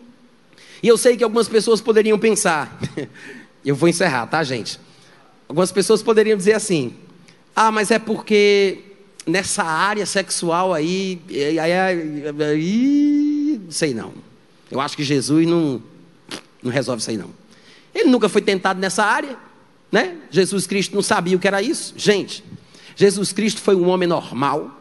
E 0.82 0.88
eu 0.88 0.96
sei 0.96 1.16
que 1.16 1.24
algumas 1.24 1.48
pessoas 1.48 1.80
poderiam 1.80 2.18
pensar, 2.18 2.78
eu 3.64 3.74
vou 3.74 3.88
encerrar, 3.88 4.26
tá, 4.26 4.42
gente? 4.42 4.80
Algumas 5.48 5.72
pessoas 5.72 6.02
poderiam 6.02 6.38
dizer 6.38 6.52
assim: 6.52 6.94
ah, 7.54 7.70
mas 7.70 7.90
é 7.90 7.98
porque 7.98 8.89
nessa 9.26 9.62
área 9.62 10.06
sexual 10.06 10.72
aí, 10.72 11.20
aí, 11.28 11.59
aí, 11.59 12.24
aí 12.42 13.61
sei 13.70 13.94
não. 13.94 14.12
Eu 14.70 14.80
acho 14.80 14.96
que 14.96 15.04
Jesus 15.04 15.46
não, 15.46 15.83
não 16.62 16.70
resolve 16.70 17.00
isso 17.00 17.11
aí 17.11 17.16
não. 17.16 17.30
Ele 17.94 18.09
nunca 18.09 18.28
foi 18.28 18.40
tentado 18.40 18.80
nessa 18.80 19.04
área, 19.04 19.37
né? 19.90 20.16
Jesus 20.30 20.66
Cristo 20.66 20.94
não 20.94 21.02
sabia 21.02 21.37
o 21.37 21.40
que 21.40 21.48
era 21.48 21.61
isso. 21.61 21.94
Gente, 21.96 22.44
Jesus 22.94 23.33
Cristo 23.33 23.61
foi 23.61 23.74
um 23.74 23.88
homem 23.88 24.09
normal 24.09 24.78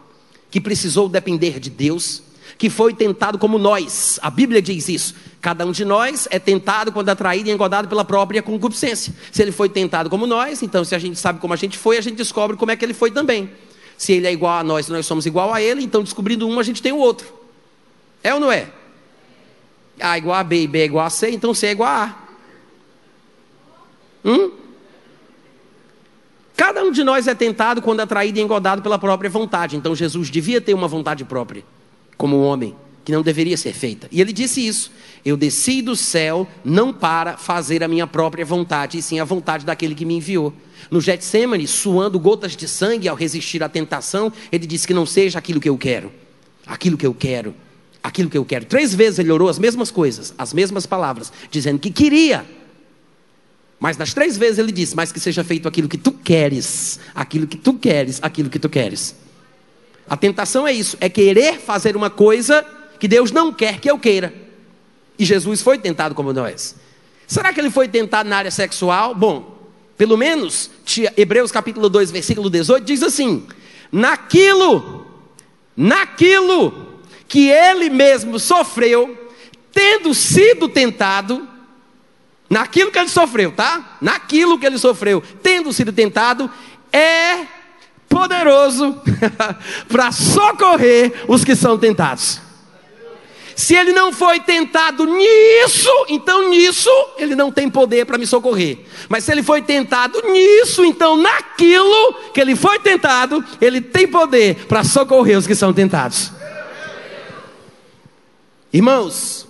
que 0.52 0.62
precisou 0.62 1.10
depender 1.10 1.60
de 1.60 1.70
Deus, 1.70 2.22
que 2.58 2.70
foi 2.70 2.94
tentado 2.94 3.38
como 3.38 3.58
nós. 3.58 4.20
A 4.22 4.30
Bíblia 4.30 4.62
diz 4.62 4.90
isso. 4.90 5.16
Cada 5.42 5.66
um 5.66 5.72
de 5.72 5.86
nós 5.86 6.28
é 6.30 6.38
tentado 6.38 6.92
quando 6.92 7.10
atraído 7.10 7.50
e 7.50 7.52
engodado 7.52 7.88
pela 7.88 8.04
própria 8.04 8.42
concupiscência. 8.42 9.14
Se 9.32 9.42
ele 9.42 9.52
foi 9.52 9.70
tentado 9.70 10.10
como 10.10 10.28
nós, 10.28 10.62
então 10.62 10.84
se 10.84 10.94
a 10.94 11.00
gente 11.00 11.18
sabe 11.18 11.40
como 11.40 11.54
a 11.54 11.58
gente 11.58 11.78
foi, 11.78 11.98
a 11.98 12.02
gente 12.02 12.18
descobre 12.18 12.58
como 12.58 12.72
é 12.72 12.76
que 12.76 12.84
ele 12.84 12.94
foi 12.94 13.10
também. 13.10 13.50
Se 14.00 14.14
ele 14.14 14.28
é 14.28 14.32
igual 14.32 14.60
a 14.60 14.64
nós, 14.64 14.88
nós 14.88 15.06
somos 15.06 15.26
igual 15.26 15.54
a 15.54 15.62
ele, 15.62 15.84
então 15.84 16.02
descobrindo 16.02 16.48
um, 16.48 16.58
a 16.58 16.64
gente 16.64 16.82
tem 16.82 16.94
o 16.94 16.98
outro. 16.98 17.28
É 18.24 18.34
ou 18.34 18.40
não 18.40 18.50
é? 18.50 18.72
A 20.00 20.18
igual 20.18 20.38
a 20.38 20.44
B 20.44 20.64
e 20.64 20.68
B 20.68 20.80
é 20.80 20.86
igual 20.86 21.06
a 21.06 21.10
C, 21.10 21.30
então 21.32 21.54
C 21.54 21.68
é 21.68 21.72
igual 21.72 21.90
a 21.90 22.04
A. 22.06 22.16
Hum? 24.24 24.52
Cada 26.56 26.82
um 26.82 26.92
de 26.94 27.04
nós 27.04 27.28
é 27.28 27.36
tentado 27.36 27.82
quando 27.82 28.00
atraído 28.00 28.40
e 28.40 28.42
engodado 28.42 28.82
pela 28.82 28.98
própria 28.98 29.30
vontade. 29.30 29.76
Então 29.76 29.94
Jesus 29.94 30.30
devia 30.30 30.62
ter 30.62 30.74
uma 30.74 30.88
vontade 30.88 31.26
própria, 31.26 31.66
como 32.16 32.42
homem, 32.42 32.78
que 33.04 33.12
não 33.12 33.22
deveria 33.22 33.58
ser 33.58 33.74
feita. 33.74 34.08
E 34.12 34.22
ele 34.22 34.32
disse 34.34 34.66
isso: 34.66 34.92
Eu 35.24 35.36
desci 35.36 35.82
do 35.82 35.96
céu 35.96 36.48
não 36.64 36.94
para 36.94 37.38
fazer 37.38 37.84
a 37.84 37.88
minha 37.88 38.08
própria 38.08 38.46
vontade, 38.46 38.98
e 38.98 39.02
sim 39.02 39.20
a 39.20 39.26
vontade 39.26 39.66
daquele 39.66 39.96
que 39.96 40.06
me 40.06 40.16
enviou. 40.16 40.54
No 40.90 41.02
Getsemane, 41.02 41.68
suando 41.68 42.20
gotas 42.20 42.56
de 42.56 42.68
sangue 42.68 43.08
ao 43.08 43.16
resistir 43.16 43.62
à 43.64 43.70
tentação, 43.70 44.32
ele 44.52 44.66
disse 44.66 44.88
que 44.88 44.94
não 44.94 45.06
seja 45.06 45.40
aquilo 45.40 45.60
que 45.60 45.70
eu 45.70 45.78
quero, 45.78 46.12
aquilo 46.66 46.98
que 46.98 47.06
eu 47.06 47.14
quero, 47.14 47.54
aquilo 48.02 48.30
que 48.30 48.38
eu 48.38 48.46
quero. 48.46 48.66
Três 48.66 48.96
vezes 48.96 49.20
ele 49.20 49.32
orou 49.32 49.50
as 49.50 49.60
mesmas 49.60 49.92
coisas, 49.92 50.34
as 50.38 50.54
mesmas 50.54 50.86
palavras, 50.86 51.32
dizendo 51.52 51.80
que 51.80 51.92
queria 51.92 52.46
mas 53.80 53.98
nas 53.98 54.14
três 54.14 54.38
vezes 54.38 54.60
ele 54.60 54.72
disse: 54.72 54.96
Mas 54.96 55.12
que 55.12 55.20
seja 55.20 55.44
feito 55.44 55.68
aquilo 55.68 55.88
que 55.88 55.98
tu 55.98 56.12
queres, 56.12 57.00
aquilo 57.16 57.48
que 57.48 57.58
tu 57.58 57.74
queres, 57.74 58.20
aquilo 58.22 58.50
que 58.50 58.60
tu 58.60 58.68
queres. 58.68 59.16
A 60.08 60.18
tentação 60.18 60.68
é 60.68 60.74
isso: 60.74 60.98
é 61.00 61.08
querer 61.08 61.60
fazer 61.60 61.96
uma 61.96 62.10
coisa 62.10 62.66
que 63.00 63.08
Deus 63.08 63.32
não 63.32 63.54
quer 63.54 63.80
que 63.80 63.90
eu 63.90 63.98
queira. 63.98 64.34
E 65.18 65.26
Jesus 65.26 65.62
foi 65.62 65.78
tentado 65.78 66.14
como 66.14 66.34
nós. 66.34 66.76
Será 67.28 67.54
que 67.54 67.60
ele 67.60 67.70
foi 67.70 67.88
tentado 67.88 68.28
na 68.28 68.38
área 68.38 68.52
sexual? 68.52 69.14
Bom, 69.14 69.58
pelo 69.98 70.18
menos, 70.18 70.72
Hebreus 71.18 71.52
capítulo 71.52 71.90
2, 71.90 72.12
versículo 72.12 72.50
18 72.50 72.86
diz 72.86 73.04
assim: 73.04 73.46
Naquilo, 73.92 75.06
naquilo 75.76 77.02
que 77.28 77.50
ele 77.50 77.90
mesmo 77.90 78.40
sofreu, 78.40 79.30
tendo 79.72 80.14
sido 80.14 80.68
tentado, 80.68 81.48
naquilo 82.50 82.92
que 82.92 82.98
ele 82.98 83.10
sofreu, 83.10 83.52
tá? 83.52 83.98
Naquilo 84.02 84.58
que 84.58 84.66
ele 84.66 84.78
sofreu, 84.78 85.22
tendo 85.44 85.72
sido 85.72 85.94
tentado, 85.94 86.50
é 86.92 87.46
poderoso 88.08 89.00
para 89.88 90.12
socorrer 90.12 91.26
os 91.28 91.44
que 91.44 91.56
são 91.56 91.78
tentados. 91.78 92.42
Se 93.60 93.76
ele 93.76 93.92
não 93.92 94.14
foi 94.14 94.40
tentado 94.40 95.06
nisso, 95.06 95.90
então 96.08 96.50
nisso 96.50 96.90
ele 97.18 97.36
não 97.36 97.52
tem 97.52 97.70
poder 97.70 98.06
para 98.06 98.18
me 98.18 98.26
socorrer. 98.26 98.80
Mas 99.10 99.26
se 99.26 99.34
ele 99.34 99.44
foi 99.44 99.62
tentado 99.62 100.22
nisso, 100.32 100.86
então 100.86 101.18
naquilo 101.18 102.14
que 102.34 102.40
ele 102.40 102.56
foi 102.56 102.80
tentado, 102.80 103.44
ele 103.60 103.82
tem 103.82 104.08
poder 104.08 104.66
para 104.66 104.86
socorrer 104.86 105.38
os 105.38 105.46
que 105.46 105.56
são 105.56 105.74
tentados. 105.74 106.32
Irmãos, 108.72 109.46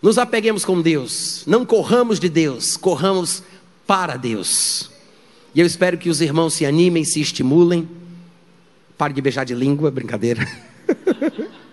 nos 0.00 0.16
apeguemos 0.16 0.64
com 0.64 0.80
Deus, 0.80 1.44
não 1.46 1.66
corramos 1.66 2.18
de 2.18 2.30
Deus, 2.30 2.78
corramos 2.78 3.42
para 3.86 4.16
Deus. 4.16 4.90
E 5.54 5.60
eu 5.60 5.66
espero 5.66 5.98
que 5.98 6.08
os 6.08 6.22
irmãos 6.22 6.54
se 6.54 6.64
animem, 6.64 7.04
se 7.04 7.20
estimulem. 7.20 7.86
Pare 8.96 9.12
de 9.12 9.20
beijar 9.20 9.44
de 9.44 9.54
língua, 9.54 9.90
brincadeira. 9.90 10.48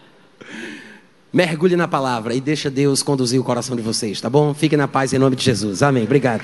Mergulhe 1.37 1.75
na 1.75 1.87
palavra 1.87 2.33
e 2.33 2.41
deixa 2.41 2.67
Deus 2.67 3.03
conduzir 3.03 3.39
o 3.39 3.43
coração 3.43 3.75
de 3.75 3.81
vocês, 3.83 4.19
tá 4.19 4.27
bom? 4.27 4.55
Fiquem 4.55 4.75
na 4.75 4.87
paz 4.87 5.13
em 5.13 5.19
nome 5.19 5.35
de 5.35 5.43
Jesus. 5.43 5.83
Amém. 5.83 6.03
Obrigado. 6.03 6.41